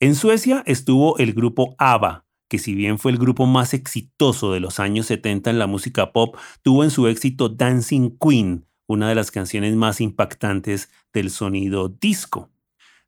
En 0.00 0.14
Suecia 0.14 0.62
estuvo 0.64 1.18
el 1.18 1.34
grupo 1.34 1.74
ABBA, 1.76 2.24
que 2.50 2.58
si 2.58 2.74
bien 2.74 2.98
fue 2.98 3.12
el 3.12 3.18
grupo 3.18 3.46
más 3.46 3.72
exitoso 3.74 4.52
de 4.52 4.58
los 4.58 4.80
años 4.80 5.06
70 5.06 5.50
en 5.50 5.60
la 5.60 5.68
música 5.68 6.12
pop, 6.12 6.36
tuvo 6.62 6.82
en 6.82 6.90
su 6.90 7.06
éxito 7.06 7.48
Dancing 7.48 8.18
Queen, 8.18 8.66
una 8.88 9.08
de 9.08 9.14
las 9.14 9.30
canciones 9.30 9.76
más 9.76 10.00
impactantes 10.00 10.90
del 11.14 11.30
sonido 11.30 11.88
disco. 11.88 12.50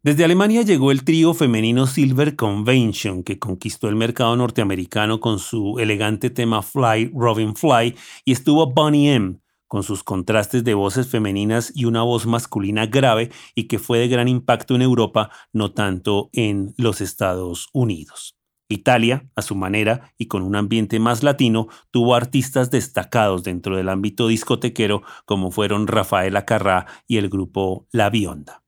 Desde 0.04 0.24
Alemania 0.24 0.62
llegó 0.62 0.92
el 0.92 1.02
trío 1.02 1.34
femenino 1.34 1.88
Silver 1.88 2.36
Convention, 2.36 3.24
que 3.24 3.40
conquistó 3.40 3.88
el 3.88 3.96
mercado 3.96 4.36
norteamericano 4.36 5.18
con 5.18 5.40
su 5.40 5.80
elegante 5.80 6.30
tema 6.30 6.62
Fly, 6.62 7.10
Robin 7.12 7.56
Fly, 7.56 7.96
y 8.24 8.32
estuvo 8.32 8.68
Bonnie 8.68 9.12
M, 9.12 9.40
con 9.66 9.82
sus 9.82 10.04
contrastes 10.04 10.62
de 10.62 10.74
voces 10.74 11.08
femeninas 11.08 11.72
y 11.74 11.86
una 11.86 12.02
voz 12.02 12.26
masculina 12.26 12.86
grave 12.86 13.32
y 13.56 13.64
que 13.64 13.80
fue 13.80 13.98
de 13.98 14.08
gran 14.08 14.28
impacto 14.28 14.76
en 14.76 14.82
Europa, 14.82 15.30
no 15.52 15.72
tanto 15.72 16.30
en 16.32 16.74
los 16.76 17.00
Estados 17.00 17.70
Unidos. 17.72 18.36
Italia, 18.72 19.28
a 19.36 19.42
su 19.42 19.54
manera 19.54 20.12
y 20.18 20.26
con 20.26 20.42
un 20.42 20.56
ambiente 20.56 20.98
más 20.98 21.22
latino, 21.22 21.68
tuvo 21.90 22.14
artistas 22.14 22.70
destacados 22.70 23.44
dentro 23.44 23.76
del 23.76 23.88
ámbito 23.88 24.28
discotequero 24.28 25.02
como 25.24 25.50
fueron 25.50 25.86
Rafaela 25.86 26.44
Carrá 26.44 26.86
y 27.06 27.18
el 27.18 27.28
grupo 27.28 27.86
La 27.92 28.10
Bionda. 28.10 28.62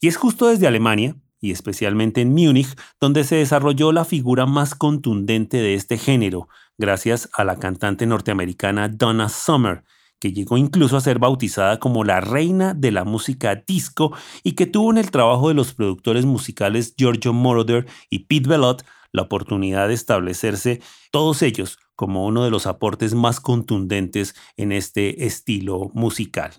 Y 0.00 0.08
es 0.08 0.16
justo 0.16 0.48
desde 0.48 0.66
Alemania, 0.66 1.16
y 1.40 1.50
especialmente 1.50 2.20
en 2.20 2.30
Múnich, 2.30 2.76
donde 3.00 3.24
se 3.24 3.36
desarrolló 3.36 3.92
la 3.92 4.04
figura 4.04 4.46
más 4.46 4.74
contundente 4.74 5.58
de 5.58 5.74
este 5.74 5.98
género, 5.98 6.48
gracias 6.78 7.28
a 7.32 7.44
la 7.44 7.56
cantante 7.56 8.06
norteamericana 8.06 8.88
Donna 8.88 9.28
Summer, 9.28 9.84
que 10.18 10.32
llegó 10.32 10.56
incluso 10.56 10.96
a 10.96 11.00
ser 11.00 11.18
bautizada 11.18 11.78
como 11.78 12.04
la 12.04 12.20
reina 12.20 12.74
de 12.74 12.90
la 12.90 13.04
música 13.04 13.54
disco 13.66 14.12
y 14.42 14.52
que 14.52 14.66
tuvo 14.66 14.90
en 14.90 14.98
el 14.98 15.10
trabajo 15.10 15.48
de 15.48 15.54
los 15.54 15.74
productores 15.74 16.24
musicales 16.24 16.94
Giorgio 16.96 17.32
Moroder 17.32 17.86
y 18.08 18.20
Pete 18.20 18.48
Belot 18.48 18.84
la 19.12 19.22
oportunidad 19.22 19.88
de 19.88 19.94
establecerse 19.94 20.80
todos 21.10 21.42
ellos 21.42 21.78
como 21.94 22.26
uno 22.26 22.44
de 22.44 22.50
los 22.50 22.66
aportes 22.66 23.14
más 23.14 23.40
contundentes 23.40 24.34
en 24.56 24.72
este 24.72 25.26
estilo 25.26 25.90
musical. 25.94 26.52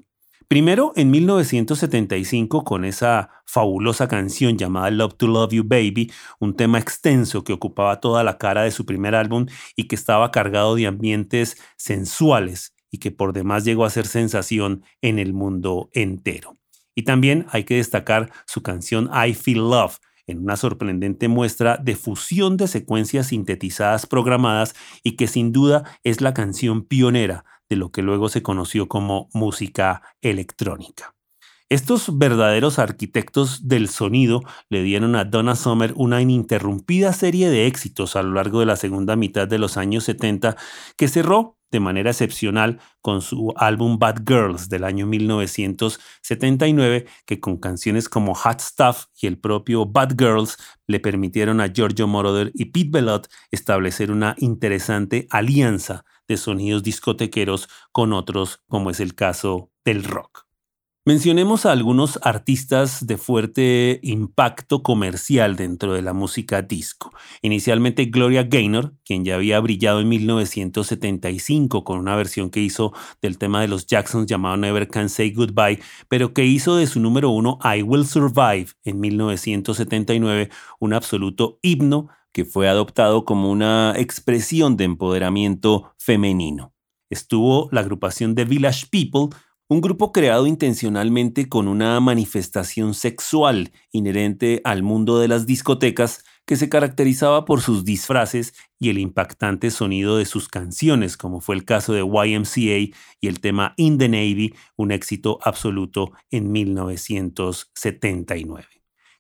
Primero 0.48 0.94
en 0.96 1.12
1975 1.12 2.64
con 2.64 2.86
esa 2.86 3.30
fabulosa 3.46 4.08
canción 4.08 4.58
llamada 4.58 4.90
Love 4.92 5.16
to 5.18 5.28
Love 5.28 5.52
You 5.52 5.64
Baby, 5.66 6.10
un 6.40 6.56
tema 6.56 6.80
extenso 6.80 7.44
que 7.44 7.52
ocupaba 7.52 8.00
toda 8.00 8.24
la 8.24 8.38
cara 8.38 8.64
de 8.64 8.72
su 8.72 8.86
primer 8.86 9.14
álbum 9.14 9.48
y 9.76 9.90
que 9.90 9.96
estaba 9.96 10.32
cargado 10.32 10.76
de 10.76 10.88
ambientes 10.88 11.58
sensuales 11.76 12.74
y 12.90 13.00
que 13.00 13.12
por 13.12 13.34
demás 13.34 13.66
llegó 13.66 13.84
a 13.84 13.90
ser 13.90 14.08
sensación 14.08 14.84
en 15.02 15.20
el 15.20 15.34
mundo 15.34 15.90
entero. 15.92 16.56
Y 16.96 17.04
también 17.04 17.46
hay 17.52 17.66
que 17.66 17.76
destacar 17.76 18.32
su 18.46 18.64
canción 18.64 19.10
I 19.14 19.34
Feel 19.34 19.70
Love, 19.70 20.00
en 20.28 20.40
una 20.40 20.58
sorprendente 20.58 21.28
muestra 21.28 21.78
de 21.78 21.96
fusión 21.96 22.58
de 22.58 22.68
secuencias 22.68 23.28
sintetizadas 23.28 24.06
programadas 24.06 24.76
y 25.04 25.16
que 25.16 25.28
sin 25.28 25.52
duda 25.52 25.84
es 26.04 26.22
la 26.22 26.34
canción 26.34 26.84
pionera 26.84 27.46
de 27.70 27.78
lo 27.78 27.92
que 27.92 28.02
luego 28.02 28.30
se 28.30 28.44
conoció 28.44 28.88
como 28.88 29.30
música 29.34 30.02
electrónica. 30.22 31.16
Estos 31.70 32.18
verdaderos 32.18 32.80
arquitectos 32.80 33.68
del 33.68 33.90
sonido 33.90 34.42
le 34.70 34.84
dieron 34.84 35.18
a 35.18 35.26
Donna 35.26 35.54
Summer 35.58 35.92
una 35.98 36.22
ininterrumpida 36.22 37.12
serie 37.12 37.50
de 37.50 37.68
éxitos 37.68 38.16
a 38.16 38.24
lo 38.24 38.34
largo 38.34 38.62
de 38.62 38.66
la 38.66 38.78
segunda 38.78 39.18
mitad 39.18 39.50
de 39.50 39.58
los 39.58 39.76
años 39.76 40.06
70 40.06 40.56
que 40.96 41.10
cerró 41.10 41.57
de 41.72 41.80
manera 41.80 42.12
excepcional 42.12 42.80
con 43.02 43.22
su 43.22 43.54
álbum 43.58 44.00
Bad 44.00 44.24
Girls 44.26 44.70
del 44.70 44.84
año 44.84 45.06
1979, 45.06 47.06
que 47.26 47.40
con 47.40 47.58
canciones 47.58 48.10
como 48.10 48.34
Hot 48.34 48.60
Stuff 48.60 49.06
y 49.22 49.28
el 49.28 49.40
propio 49.40 49.86
Bad 49.86 50.16
Girls 50.18 50.58
le 50.88 51.00
permitieron 51.00 51.62
a 51.62 51.68
Giorgio 51.68 52.08
Moroder 52.08 52.52
y 52.54 52.66
Pete 52.66 52.90
Belot 52.92 53.30
establecer 53.52 54.12
una 54.12 54.36
interesante 54.38 55.28
alianza 55.30 56.04
de 56.28 56.38
sonidos 56.38 56.84
discotequeros 56.84 57.70
con 57.92 58.14
otros, 58.14 58.62
como 58.68 58.90
es 58.90 59.00
el 59.00 59.16
caso 59.16 59.72
del 59.84 60.04
rock. 60.04 60.47
Mencionemos 61.08 61.66
a 61.66 61.72
algunos 61.72 62.20
artistas 62.22 63.08
de 63.08 63.16
fuerte 63.16 64.02
impacto 64.04 64.84
comercial 64.84 65.56
dentro 65.56 65.94
de 65.94 66.02
la 66.02 66.12
música 66.12 66.64
disco. 66.64 67.14
Inicialmente 67.42 68.08
Gloria 68.08 68.44
Gaynor, 68.44 68.94
quien 69.06 69.24
ya 69.24 69.36
había 69.36 69.62
brillado 69.62 70.02
en 70.02 70.10
1975 70.10 71.86
con 71.86 72.00
una 72.00 72.18
versión 72.18 72.50
que 72.50 72.60
hizo 72.60 72.92
del 73.22 73.38
tema 73.38 73.62
de 73.62 73.70
los 73.70 73.88
Jacksons 73.88 74.28
llamado 74.28 74.58
Never 74.58 74.90
Can 74.90 75.08
Say 75.08 75.32
Goodbye, 75.32 75.80
pero 76.10 76.34
que 76.34 76.44
hizo 76.44 76.76
de 76.76 76.88
su 76.88 77.00
número 77.00 77.30
uno 77.30 77.58
I 77.64 77.84
Will 77.84 78.06
Survive 78.06 78.68
en 78.84 79.00
1979 79.00 80.50
un 80.82 80.94
absoluto 80.94 81.58
himno 81.62 82.10
que 82.34 82.44
fue 82.44 82.68
adoptado 82.68 83.24
como 83.24 83.50
una 83.50 83.94
expresión 83.96 84.76
de 84.76 84.84
empoderamiento 84.84 85.94
femenino. 85.98 86.74
Estuvo 87.10 87.70
la 87.72 87.80
agrupación 87.80 88.36
The 88.36 88.44
Village 88.44 88.88
People, 88.92 89.30
un 89.70 89.82
grupo 89.82 90.14
creado 90.14 90.48
intencionalmente 90.48 91.50
con 91.50 91.68
una 91.68 92.00
manifestación 92.00 92.94
sexual 92.94 93.74
inherente 93.92 94.62
al 94.64 94.82
mundo 94.82 95.20
de 95.20 95.28
las 95.28 95.46
discotecas 95.46 96.24
que 96.46 96.56
se 96.56 96.70
caracterizaba 96.70 97.44
por 97.44 97.60
sus 97.60 97.84
disfraces 97.84 98.54
y 98.80 98.90
el 98.90 98.98
impactante 98.98 99.70
sonido 99.70 100.18
de 100.18 100.24
sus 100.24 100.48
canciones, 100.48 101.18
como 101.18 101.42
fue 101.42 101.56
el 101.56 101.66
caso 101.66 101.92
de 101.92 102.00
YMCA 102.00 102.96
y 103.20 103.28
el 103.28 103.42
tema 103.42 103.74
In 103.76 103.98
the 103.98 104.08
Navy, 104.08 104.54
un 104.78 104.94
éxito 104.94 105.38
absoluto 105.44 106.14
en 106.32 106.50
1979. 106.50 108.66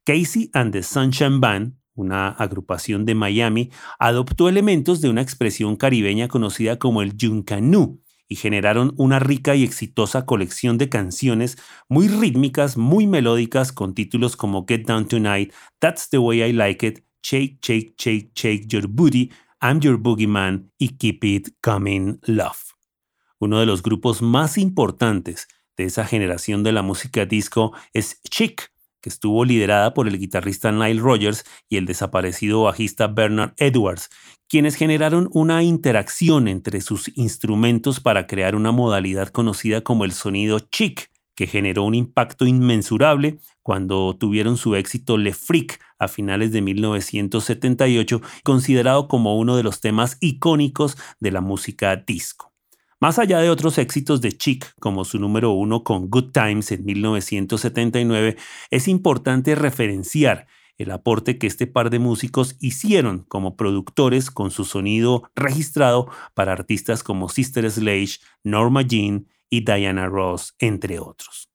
Casey 0.05 0.49
and 0.53 0.71
the 0.71 0.81
Sunshine 0.81 1.41
Band, 1.41 1.73
una 1.93 2.29
agrupación 2.29 3.03
de 3.03 3.15
Miami, 3.15 3.69
adoptó 3.99 4.47
elementos 4.47 5.01
de 5.01 5.09
una 5.09 5.21
expresión 5.21 5.75
caribeña 5.75 6.29
conocida 6.29 6.79
como 6.79 7.01
el 7.01 7.17
Yuncanu 7.17 7.99
y 8.27 8.35
generaron 8.35 8.93
una 8.97 9.19
rica 9.19 9.55
y 9.55 9.63
exitosa 9.63 10.25
colección 10.25 10.77
de 10.77 10.89
canciones 10.89 11.57
muy 11.87 12.07
rítmicas, 12.07 12.77
muy 12.77 13.07
melódicas, 13.07 13.71
con 13.71 13.93
títulos 13.93 14.35
como 14.35 14.65
Get 14.67 14.85
Down 14.85 15.07
Tonight, 15.07 15.53
That's 15.79 16.09
the 16.09 16.17
Way 16.17 16.43
I 16.43 16.53
Like 16.53 16.87
It, 16.87 16.99
Shake, 17.23 17.59
Shake, 17.61 17.95
Shake, 17.97 18.31
Shake 18.35 18.67
Your 18.67 18.87
Booty, 18.87 19.31
I'm 19.61 19.79
Your 19.79 19.97
Boogeyman 19.97 20.71
y 20.77 20.97
Keep 20.97 21.23
It 21.23 21.47
Coming 21.61 22.19
Love. 22.23 22.75
Uno 23.39 23.59
de 23.59 23.65
los 23.65 23.81
grupos 23.83 24.21
más 24.21 24.57
importantes 24.57 25.47
de 25.75 25.85
esa 25.85 26.05
generación 26.05 26.63
de 26.63 26.71
la 26.71 26.81
música 26.81 27.25
disco 27.25 27.73
es 27.93 28.21
Chic, 28.23 28.71
que 29.01 29.09
estuvo 29.09 29.45
liderada 29.45 29.93
por 29.93 30.07
el 30.07 30.17
guitarrista 30.17 30.71
Nile 30.71 30.99
Rogers 30.99 31.43
y 31.69 31.77
el 31.77 31.85
desaparecido 31.85 32.63
bajista 32.63 33.07
Bernard 33.07 33.53
Edwards, 33.57 34.09
quienes 34.49 34.75
generaron 34.75 35.29
una 35.33 35.63
interacción 35.63 36.47
entre 36.47 36.81
sus 36.81 37.11
instrumentos 37.15 37.99
para 37.99 38.27
crear 38.27 38.55
una 38.55 38.71
modalidad 38.71 39.29
conocida 39.29 39.81
como 39.81 40.05
el 40.05 40.13
sonido 40.13 40.59
chic, 40.59 41.09
que 41.35 41.47
generó 41.47 41.83
un 41.83 41.93
impacto 41.93 42.45
inmensurable 42.45 43.39
cuando 43.61 44.15
tuvieron 44.17 44.57
su 44.57 44.75
éxito 44.75 45.17
Le 45.17 45.33
Freak 45.33 45.79
a 45.99 46.07
finales 46.07 46.51
de 46.51 46.61
1978, 46.61 48.21
considerado 48.43 49.07
como 49.07 49.37
uno 49.37 49.55
de 49.55 49.63
los 49.63 49.81
temas 49.81 50.17
icónicos 50.21 50.97
de 51.19 51.31
la 51.31 51.41
música 51.41 51.95
disco. 51.95 52.53
Más 52.99 53.19
allá 53.19 53.39
de 53.39 53.51
otros 53.51 53.77
éxitos 53.77 54.21
de 54.21 54.31
Chic, 54.31 54.73
como 54.79 55.05
su 55.05 55.19
número 55.19 55.51
uno 55.51 55.83
con 55.83 56.09
Good 56.09 56.31
Times 56.31 56.71
en 56.71 56.83
1979, 56.83 58.37
es 58.71 58.87
importante 58.87 59.53
referenciar 59.53 60.47
el 60.77 60.91
aporte 60.91 61.37
que 61.37 61.47
este 61.47 61.67
par 61.67 61.89
de 61.89 61.99
músicos 61.99 62.55
hicieron 62.59 63.25
como 63.27 63.55
productores 63.55 64.31
con 64.31 64.51
su 64.51 64.63
sonido 64.63 65.29
registrado 65.35 66.09
para 66.33 66.53
artistas 66.53 67.03
como 67.03 67.29
Sister 67.29 67.69
Sledge, 67.69 68.19
Norma 68.43 68.81
Jean 68.83 69.27
y 69.49 69.65
Diana 69.65 70.07
Ross, 70.07 70.55
entre 70.59 70.99
otros. 70.99 71.49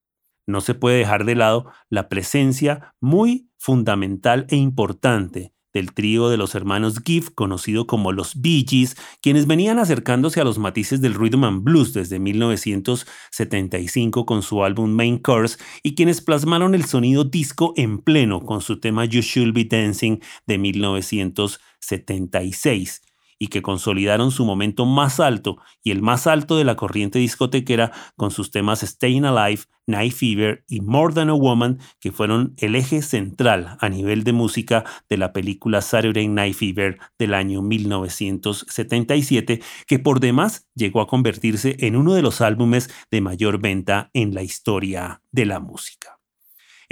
No 0.46 0.60
se 0.60 0.74
puede 0.74 0.98
dejar 0.98 1.24
de 1.24 1.36
lado 1.36 1.70
la 1.88 2.08
presencia 2.08 2.94
muy 3.00 3.50
fundamental 3.58 4.46
e 4.50 4.56
importante 4.56 5.54
del 5.72 5.92
trío 5.92 6.28
de 6.28 6.36
los 6.36 6.54
hermanos 6.54 7.00
Giff, 7.04 7.30
conocido 7.30 7.86
como 7.86 8.12
los 8.12 8.40
Bee 8.40 8.64
Gees, 8.68 8.96
quienes 9.20 9.46
venían 9.46 9.78
acercándose 9.78 10.40
a 10.40 10.44
los 10.44 10.58
matices 10.58 11.00
del 11.00 11.14
rhythm 11.14 11.44
and 11.44 11.62
blues 11.64 11.92
desde 11.92 12.18
1975 12.18 14.26
con 14.26 14.42
su 14.42 14.64
álbum 14.64 14.90
Main 14.90 15.18
Course 15.18 15.58
y 15.82 15.94
quienes 15.94 16.20
plasmaron 16.20 16.74
el 16.74 16.84
sonido 16.84 17.24
disco 17.24 17.72
en 17.76 17.98
pleno 17.98 18.40
con 18.40 18.60
su 18.60 18.80
tema 18.80 19.04
You 19.04 19.20
Should 19.22 19.54
Be 19.54 19.64
Dancing 19.64 20.18
de 20.46 20.58
1976 20.58 23.11
y 23.42 23.48
que 23.48 23.60
consolidaron 23.60 24.30
su 24.30 24.44
momento 24.44 24.86
más 24.86 25.18
alto 25.18 25.56
y 25.82 25.90
el 25.90 26.00
más 26.00 26.28
alto 26.28 26.56
de 26.56 26.62
la 26.62 26.76
corriente 26.76 27.18
discotequera 27.18 27.90
con 28.14 28.30
sus 28.30 28.52
temas 28.52 28.82
Staying 28.82 29.24
Alive, 29.24 29.62
Night 29.84 30.12
Fever 30.12 30.64
y 30.68 30.80
More 30.80 31.12
Than 31.12 31.28
a 31.28 31.34
Woman, 31.34 31.80
que 31.98 32.12
fueron 32.12 32.54
el 32.58 32.76
eje 32.76 33.02
central 33.02 33.76
a 33.80 33.88
nivel 33.88 34.22
de 34.22 34.32
música 34.32 34.84
de 35.08 35.16
la 35.16 35.32
película 35.32 35.82
Saturday 35.82 36.28
Night 36.28 36.54
Fever 36.54 37.00
del 37.18 37.34
año 37.34 37.62
1977, 37.62 39.60
que 39.88 39.98
por 39.98 40.20
demás 40.20 40.68
llegó 40.76 41.00
a 41.00 41.08
convertirse 41.08 41.74
en 41.80 41.96
uno 41.96 42.14
de 42.14 42.22
los 42.22 42.42
álbumes 42.42 42.90
de 43.10 43.22
mayor 43.22 43.60
venta 43.60 44.08
en 44.12 44.34
la 44.34 44.44
historia 44.44 45.20
de 45.32 45.46
la 45.46 45.58
música. 45.58 46.11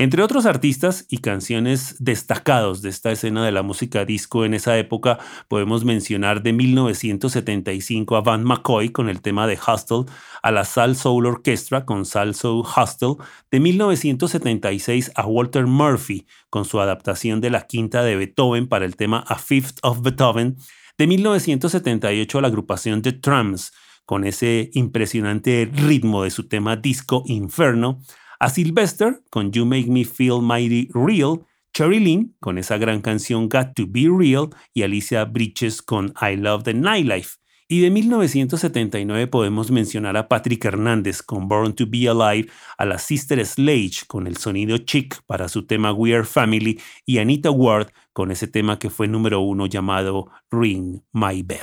Entre 0.00 0.22
otros 0.22 0.46
artistas 0.46 1.04
y 1.10 1.18
canciones 1.18 1.96
destacados 1.98 2.80
de 2.80 2.88
esta 2.88 3.12
escena 3.12 3.44
de 3.44 3.52
la 3.52 3.62
música 3.62 4.06
disco 4.06 4.46
en 4.46 4.54
esa 4.54 4.78
época, 4.78 5.18
podemos 5.46 5.84
mencionar 5.84 6.42
de 6.42 6.54
1975 6.54 8.16
a 8.16 8.22
Van 8.22 8.42
McCoy 8.42 8.92
con 8.92 9.10
el 9.10 9.20
tema 9.20 9.46
de 9.46 9.58
Hustle, 9.58 10.06
a 10.42 10.52
la 10.52 10.64
Sal 10.64 10.96
Soul 10.96 11.26
Orchestra 11.26 11.84
con 11.84 12.06
Sal 12.06 12.34
Soul 12.34 12.64
Hustle, 12.64 13.22
de 13.50 13.60
1976 13.60 15.12
a 15.16 15.26
Walter 15.26 15.66
Murphy 15.66 16.26
con 16.48 16.64
su 16.64 16.80
adaptación 16.80 17.42
de 17.42 17.50
la 17.50 17.66
quinta 17.66 18.02
de 18.02 18.16
Beethoven 18.16 18.68
para 18.68 18.86
el 18.86 18.96
tema 18.96 19.22
A 19.28 19.36
Fifth 19.36 19.80
of 19.82 20.00
Beethoven, 20.00 20.56
de 20.96 21.06
1978 21.08 22.38
a 22.38 22.40
la 22.40 22.48
agrupación 22.48 23.02
The 23.02 23.12
Trams 23.12 23.74
con 24.06 24.24
ese 24.24 24.70
impresionante 24.72 25.70
ritmo 25.70 26.24
de 26.24 26.30
su 26.30 26.48
tema 26.48 26.76
disco 26.76 27.22
Inferno, 27.26 28.00
a 28.40 28.48
Sylvester 28.48 29.22
con 29.30 29.52
You 29.52 29.66
Make 29.66 29.86
Me 29.86 30.04
Feel 30.04 30.40
Mighty 30.40 30.88
Real, 30.94 31.46
Cherry 31.74 32.00
Lynn 32.00 32.34
con 32.40 32.56
esa 32.56 32.78
gran 32.78 33.02
canción 33.02 33.48
Got 33.48 33.74
to 33.74 33.84
Be 33.86 34.08
Real 34.10 34.48
y 34.72 34.82
Alicia 34.82 35.24
Bridges 35.26 35.82
con 35.82 36.14
I 36.20 36.36
Love 36.36 36.64
the 36.64 36.74
Nightlife. 36.74 37.36
Y 37.68 37.82
de 37.82 37.90
1979 37.90 39.28
podemos 39.28 39.70
mencionar 39.70 40.16
a 40.16 40.26
Patrick 40.26 40.64
Hernández 40.64 41.22
con 41.22 41.46
Born 41.46 41.74
to 41.74 41.84
Be 41.86 42.08
Alive, 42.08 42.50
a 42.76 42.84
la 42.84 42.98
Sister 42.98 43.44
Sledge 43.46 44.06
con 44.08 44.26
el 44.26 44.38
sonido 44.38 44.78
chic 44.78 45.22
para 45.26 45.48
su 45.48 45.66
tema 45.66 45.92
We 45.92 46.14
Are 46.14 46.24
Family 46.24 46.80
y 47.06 47.18
Anita 47.18 47.50
Ward 47.52 47.92
con 48.12 48.32
ese 48.32 48.48
tema 48.48 48.78
que 48.78 48.90
fue 48.90 49.06
número 49.06 49.40
uno 49.40 49.66
llamado 49.66 50.30
Ring 50.50 51.02
My 51.12 51.42
Bell. 51.42 51.60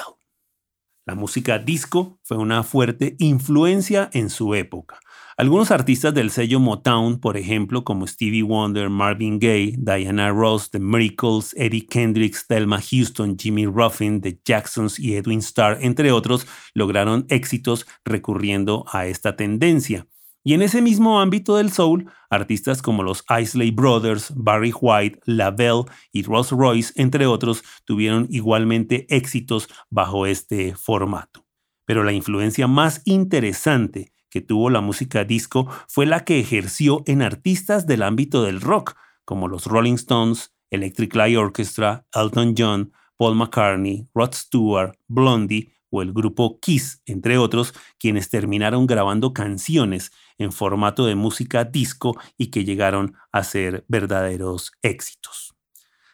La 1.07 1.15
música 1.15 1.57
disco 1.57 2.19
fue 2.23 2.37
una 2.37 2.63
fuerte 2.63 3.15
influencia 3.19 4.09
en 4.13 4.29
su 4.29 4.53
época. 4.55 4.99
Algunos 5.39 5.69
artistas 5.69 6.15
del 6.15 6.31
sello 6.31 6.59
Motown, 6.59 7.19
por 7.19 7.37
ejemplo, 7.37 7.83
como 7.83 8.07
Stevie 8.07 8.41
Wonder, 8.41 8.89
Marvin 8.89 9.37
Gaye, 9.37 9.75
Diana 9.77 10.31
Ross, 10.31 10.71
The 10.71 10.79
Miracles, 10.79 11.53
Eddie 11.55 11.85
Kendricks, 11.85 12.47
Thelma 12.47 12.81
Houston, 12.81 13.37
Jimmy 13.37 13.67
Ruffin, 13.67 14.19
The 14.19 14.39
Jacksons 14.43 14.97
y 14.99 15.15
Edwin 15.15 15.37
Starr, 15.37 15.77
entre 15.81 16.11
otros, 16.11 16.47
lograron 16.73 17.27
éxitos 17.29 17.85
recurriendo 18.03 18.83
a 18.91 19.05
esta 19.05 19.35
tendencia. 19.35 20.07
Y 20.43 20.55
en 20.55 20.63
ese 20.63 20.81
mismo 20.81 21.21
ámbito 21.21 21.57
del 21.57 21.71
soul, 21.71 22.09
artistas 22.31 22.81
como 22.81 23.03
los 23.03 23.23
Isley 23.39 23.69
Brothers, 23.69 24.33
Barry 24.35 24.73
White, 24.73 25.19
Lavelle 25.25 25.83
y 26.11 26.23
Ross 26.23 26.49
Royce, 26.49 26.93
entre 26.95 27.27
otros, 27.27 27.63
tuvieron 27.85 28.25
igualmente 28.31 29.05
éxitos 29.15 29.69
bajo 29.91 30.25
este 30.25 30.73
formato. 30.73 31.45
Pero 31.85 32.03
la 32.03 32.13
influencia 32.13 32.65
más 32.65 33.03
interesante 33.05 34.16
que 34.37 34.41
tuvo 34.41 34.69
la 34.69 34.81
música 34.81 35.23
disco 35.23 35.67
fue 35.87 36.05
la 36.05 36.23
que 36.23 36.39
ejerció 36.39 37.01
en 37.07 37.23
artistas 37.23 37.87
del 37.87 38.03
ámbito 38.03 38.43
del 38.43 38.61
rock, 38.61 38.95
como 39.25 39.47
los 39.47 39.65
Rolling 39.65 39.95
Stones, 39.95 40.53
Electric 40.69 41.15
Light 41.15 41.37
Orchestra, 41.37 42.05
Elton 42.13 42.53
John, 42.55 42.93
Paul 43.17 43.35
McCartney, 43.35 44.07
Rod 44.13 44.35
Stewart, 44.35 44.95
Blondie 45.07 45.73
o 45.89 46.03
el 46.03 46.13
grupo 46.13 46.59
Kiss, 46.59 47.01
entre 47.07 47.39
otros, 47.39 47.73
quienes 47.97 48.29
terminaron 48.29 48.85
grabando 48.85 49.33
canciones 49.33 50.11
en 50.37 50.51
formato 50.51 51.07
de 51.07 51.15
música 51.15 51.63
disco 51.63 52.15
y 52.37 52.51
que 52.51 52.63
llegaron 52.63 53.15
a 53.31 53.43
ser 53.43 53.85
verdaderos 53.87 54.71
éxitos. 54.83 55.56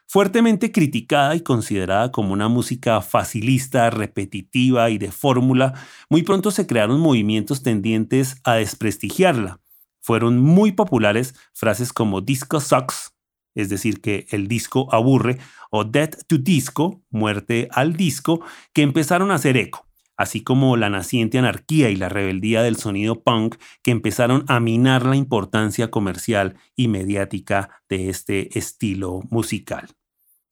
Fuertemente 0.07 0.71
criticada 0.71 1.35
y 1.35 1.41
considerada 1.41 2.11
como 2.11 2.33
una 2.33 2.47
música 2.47 3.01
facilista, 3.01 3.89
repetitiva 3.89 4.89
y 4.89 4.97
de 4.97 5.11
fórmula, 5.11 5.73
muy 6.09 6.21
pronto 6.23 6.51
se 6.51 6.67
crearon 6.67 6.99
movimientos 6.99 7.63
tendientes 7.63 8.37
a 8.43 8.55
desprestigiarla. 8.55 9.59
Fueron 10.01 10.39
muy 10.39 10.73
populares 10.73 11.33
frases 11.53 11.93
como 11.93 12.21
disco 12.21 12.59
sucks, 12.59 13.15
es 13.55 13.69
decir, 13.69 14.01
que 14.01 14.27
el 14.29 14.47
disco 14.47 14.93
aburre, 14.93 15.39
o 15.71 15.83
death 15.83 16.15
to 16.27 16.37
disco, 16.37 17.01
muerte 17.09 17.67
al 17.71 17.95
disco, 17.95 18.41
que 18.73 18.81
empezaron 18.81 19.31
a 19.31 19.35
hacer 19.35 19.57
eco 19.57 19.82
así 20.17 20.41
como 20.41 20.77
la 20.77 20.89
naciente 20.89 21.39
anarquía 21.39 21.89
y 21.89 21.95
la 21.95 22.09
rebeldía 22.09 22.61
del 22.61 22.77
sonido 22.77 23.23
punk 23.23 23.55
que 23.81 23.91
empezaron 23.91 24.45
a 24.47 24.59
minar 24.59 25.05
la 25.05 25.15
importancia 25.15 25.89
comercial 25.91 26.55
y 26.75 26.87
mediática 26.87 27.83
de 27.89 28.09
este 28.09 28.57
estilo 28.57 29.21
musical. 29.29 29.89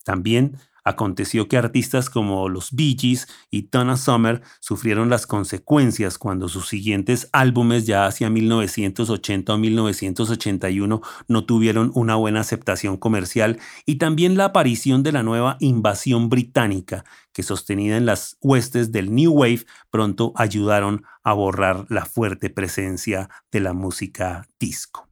También 0.04 0.58
aconteció 0.84 1.48
que 1.48 1.58
artistas 1.58 2.10
como 2.10 2.50
los 2.50 2.72
Bee 2.72 2.96
Gees 3.00 3.28
y 3.50 3.68
Donna 3.72 3.98
Summer 3.98 4.42
sufrieron 4.60 5.10
las 5.10 5.28
consecuencias 5.28 6.18
cuando 6.18 6.50
sus 6.50 6.68
siguientes 6.68 7.30
álbumes 7.32 7.86
ya 7.86 8.06
hacia 8.06 8.30
1980 8.30 9.54
o 9.54 9.58
1981 9.58 11.02
no 11.28 11.46
tuvieron 11.46 11.92
una 11.94 12.16
buena 12.16 12.42
aceptación 12.42 12.98
comercial 12.98 13.60
y 13.86 13.96
también 13.96 14.38
la 14.38 14.46
aparición 14.46 15.04
de 15.04 15.12
la 15.12 15.24
nueva 15.24 15.58
invasión 15.60 16.30
británica 16.30 17.04
que 17.34 17.44
sostenida 17.44 17.98
en 17.98 18.06
las 18.06 18.38
huestes 18.42 18.92
del 18.92 19.14
New 19.14 19.32
Wave 19.32 19.66
pronto 19.90 20.34
ayudaron 20.36 21.04
a 21.24 21.34
borrar 21.34 21.86
la 21.90 22.06
fuerte 22.06 22.50
presencia 22.50 23.30
de 23.52 23.62
la 23.62 23.74
música 23.74 24.48
disco. 24.60 25.08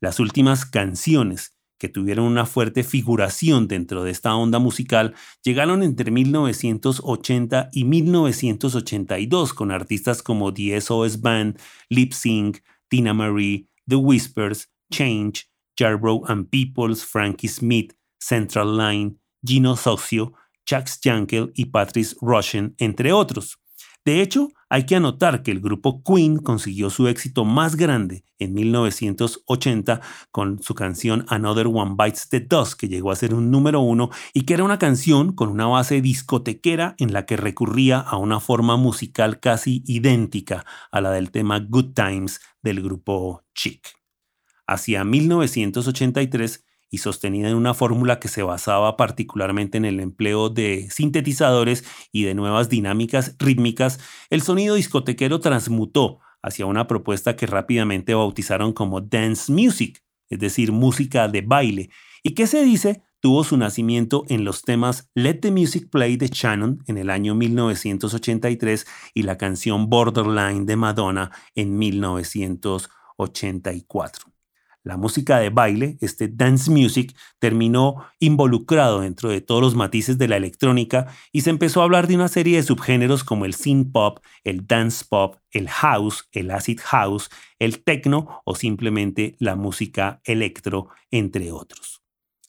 Las 0.00 0.18
últimas 0.18 0.64
canciones 0.66 1.51
que 1.82 1.88
tuvieron 1.88 2.26
una 2.26 2.46
fuerte 2.46 2.84
figuración 2.84 3.66
dentro 3.66 4.04
de 4.04 4.12
esta 4.12 4.36
onda 4.36 4.60
musical, 4.60 5.14
llegaron 5.42 5.82
entre 5.82 6.12
1980 6.12 7.70
y 7.72 7.82
1982 7.82 9.52
con 9.52 9.72
artistas 9.72 10.22
como 10.22 10.54
The 10.54 10.80
SOS 10.80 11.20
Band, 11.20 11.58
Lip 11.88 12.12
Sync, 12.12 12.58
Tina 12.86 13.12
Marie, 13.14 13.66
The 13.88 13.96
Whispers, 13.96 14.70
Change, 14.92 15.50
Yarbrough 15.76 16.22
and 16.28 16.50
Peoples, 16.50 17.04
Frankie 17.04 17.48
Smith, 17.48 17.94
Central 18.20 18.76
Line, 18.76 19.16
Gino 19.44 19.74
Socio, 19.74 20.34
Chuck 20.64 20.86
Jankel 21.02 21.50
y 21.56 21.64
Patrice 21.64 22.14
Rushen, 22.20 22.76
entre 22.78 23.12
otros. 23.12 23.58
De 24.04 24.22
hecho, 24.22 24.50
hay 24.72 24.86
que 24.86 24.96
anotar 24.96 25.42
que 25.42 25.50
el 25.50 25.60
grupo 25.60 26.02
Queen 26.02 26.38
consiguió 26.38 26.88
su 26.88 27.06
éxito 27.06 27.44
más 27.44 27.76
grande 27.76 28.24
en 28.38 28.54
1980 28.54 30.00
con 30.30 30.62
su 30.62 30.74
canción 30.74 31.26
Another 31.28 31.66
One 31.66 31.94
Bites 31.98 32.30
the 32.30 32.40
Dust, 32.40 32.80
que 32.80 32.88
llegó 32.88 33.10
a 33.10 33.16
ser 33.16 33.34
un 33.34 33.50
número 33.50 33.82
uno 33.82 34.08
y 34.32 34.46
que 34.46 34.54
era 34.54 34.64
una 34.64 34.78
canción 34.78 35.34
con 35.34 35.50
una 35.50 35.66
base 35.66 36.00
discotequera 36.00 36.94
en 36.96 37.12
la 37.12 37.26
que 37.26 37.36
recurría 37.36 37.98
a 37.98 38.16
una 38.16 38.40
forma 38.40 38.78
musical 38.78 39.40
casi 39.40 39.84
idéntica 39.86 40.64
a 40.90 41.02
la 41.02 41.10
del 41.10 41.32
tema 41.32 41.60
Good 41.60 41.92
Times 41.92 42.40
del 42.62 42.82
grupo 42.82 43.44
Chic. 43.54 43.86
Hacia 44.66 45.04
1983, 45.04 46.64
y 46.92 46.98
sostenida 46.98 47.48
en 47.48 47.56
una 47.56 47.74
fórmula 47.74 48.20
que 48.20 48.28
se 48.28 48.42
basaba 48.42 48.98
particularmente 48.98 49.78
en 49.78 49.86
el 49.86 49.98
empleo 49.98 50.50
de 50.50 50.90
sintetizadores 50.90 51.84
y 52.12 52.24
de 52.24 52.34
nuevas 52.34 52.68
dinámicas 52.68 53.34
rítmicas, 53.38 53.98
el 54.28 54.42
sonido 54.42 54.74
discotequero 54.74 55.40
transmutó 55.40 56.18
hacia 56.42 56.66
una 56.66 56.86
propuesta 56.86 57.34
que 57.34 57.46
rápidamente 57.46 58.12
bautizaron 58.14 58.74
como 58.74 59.00
dance 59.00 59.50
music, 59.50 60.04
es 60.28 60.38
decir, 60.38 60.70
música 60.70 61.28
de 61.28 61.40
baile, 61.40 61.88
y 62.22 62.34
que 62.34 62.46
se 62.46 62.62
dice 62.62 63.02
tuvo 63.20 63.42
su 63.42 63.56
nacimiento 63.56 64.24
en 64.28 64.44
los 64.44 64.60
temas 64.62 65.08
Let 65.14 65.36
the 65.36 65.50
Music 65.50 65.88
Play 65.90 66.18
de 66.18 66.28
Shannon 66.28 66.84
en 66.88 66.98
el 66.98 67.08
año 67.08 67.34
1983 67.34 68.86
y 69.14 69.22
la 69.22 69.38
canción 69.38 69.88
Borderline 69.88 70.66
de 70.66 70.76
Madonna 70.76 71.30
en 71.54 71.78
1984. 71.78 74.31
La 74.84 74.96
música 74.96 75.38
de 75.38 75.50
baile, 75.50 75.96
este 76.00 76.26
dance 76.26 76.68
music, 76.68 77.16
terminó 77.38 78.04
involucrado 78.18 79.00
dentro 79.00 79.28
de 79.28 79.40
todos 79.40 79.62
los 79.62 79.76
matices 79.76 80.18
de 80.18 80.26
la 80.26 80.36
electrónica 80.36 81.06
y 81.30 81.42
se 81.42 81.50
empezó 81.50 81.80
a 81.80 81.84
hablar 81.84 82.08
de 82.08 82.16
una 82.16 82.26
serie 82.26 82.56
de 82.56 82.64
subgéneros 82.64 83.22
como 83.22 83.44
el 83.44 83.54
synth 83.54 83.92
pop, 83.92 84.18
el 84.42 84.66
dance 84.66 85.04
pop, 85.08 85.36
el 85.52 85.68
house, 85.68 86.28
el 86.32 86.50
acid 86.50 86.80
house, 86.82 87.30
el 87.60 87.84
techno 87.84 88.42
o 88.44 88.56
simplemente 88.56 89.36
la 89.38 89.54
música 89.54 90.20
electro, 90.24 90.88
entre 91.12 91.52
otros. 91.52 92.02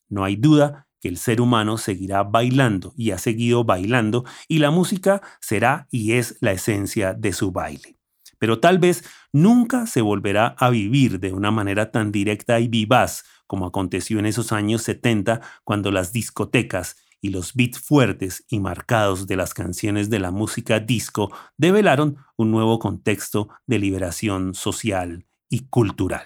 No 0.10 0.24
hay 0.24 0.36
duda 0.36 0.88
que 1.00 1.10
el 1.10 1.18
ser 1.18 1.40
humano 1.40 1.78
seguirá 1.78 2.24
bailando 2.24 2.94
y 2.98 3.12
ha 3.12 3.20
seguido 3.20 3.64
bailando 3.64 4.26
y 4.48 4.58
la 4.58 4.72
música 4.72 5.22
será 5.40 5.88
y 5.92 6.14
es 6.14 6.38
la 6.42 6.54
esencia 6.54 7.14
de 7.14 7.32
su 7.32 7.52
baile 7.52 8.03
pero 8.44 8.60
tal 8.60 8.78
vez 8.78 9.06
nunca 9.32 9.88
se 9.88 10.02
volverá 10.02 10.48
a 10.60 10.70
vivir 10.70 11.22
de 11.22 11.32
una 11.32 11.50
manera 11.50 11.92
tan 11.92 12.12
directa 12.12 12.60
y 12.60 12.68
vivaz 12.68 13.24
como 13.48 13.66
aconteció 13.66 14.20
en 14.20 14.26
esos 14.26 14.52
años 14.52 14.82
70 14.82 15.40
cuando 15.64 15.92
las 15.92 16.12
discotecas 16.12 16.98
y 17.22 17.30
los 17.30 17.54
beats 17.54 17.80
fuertes 17.80 18.44
y 18.50 18.60
marcados 18.60 19.28
de 19.28 19.38
las 19.38 19.54
canciones 19.54 20.10
de 20.10 20.20
la 20.20 20.32
música 20.32 20.82
disco 20.82 21.32
develaron 21.56 22.18
un 22.36 22.52
nuevo 22.52 22.80
contexto 22.80 23.48
de 23.66 23.80
liberación 23.80 24.56
social 24.56 25.26
y 25.48 25.68
cultural. 25.70 26.26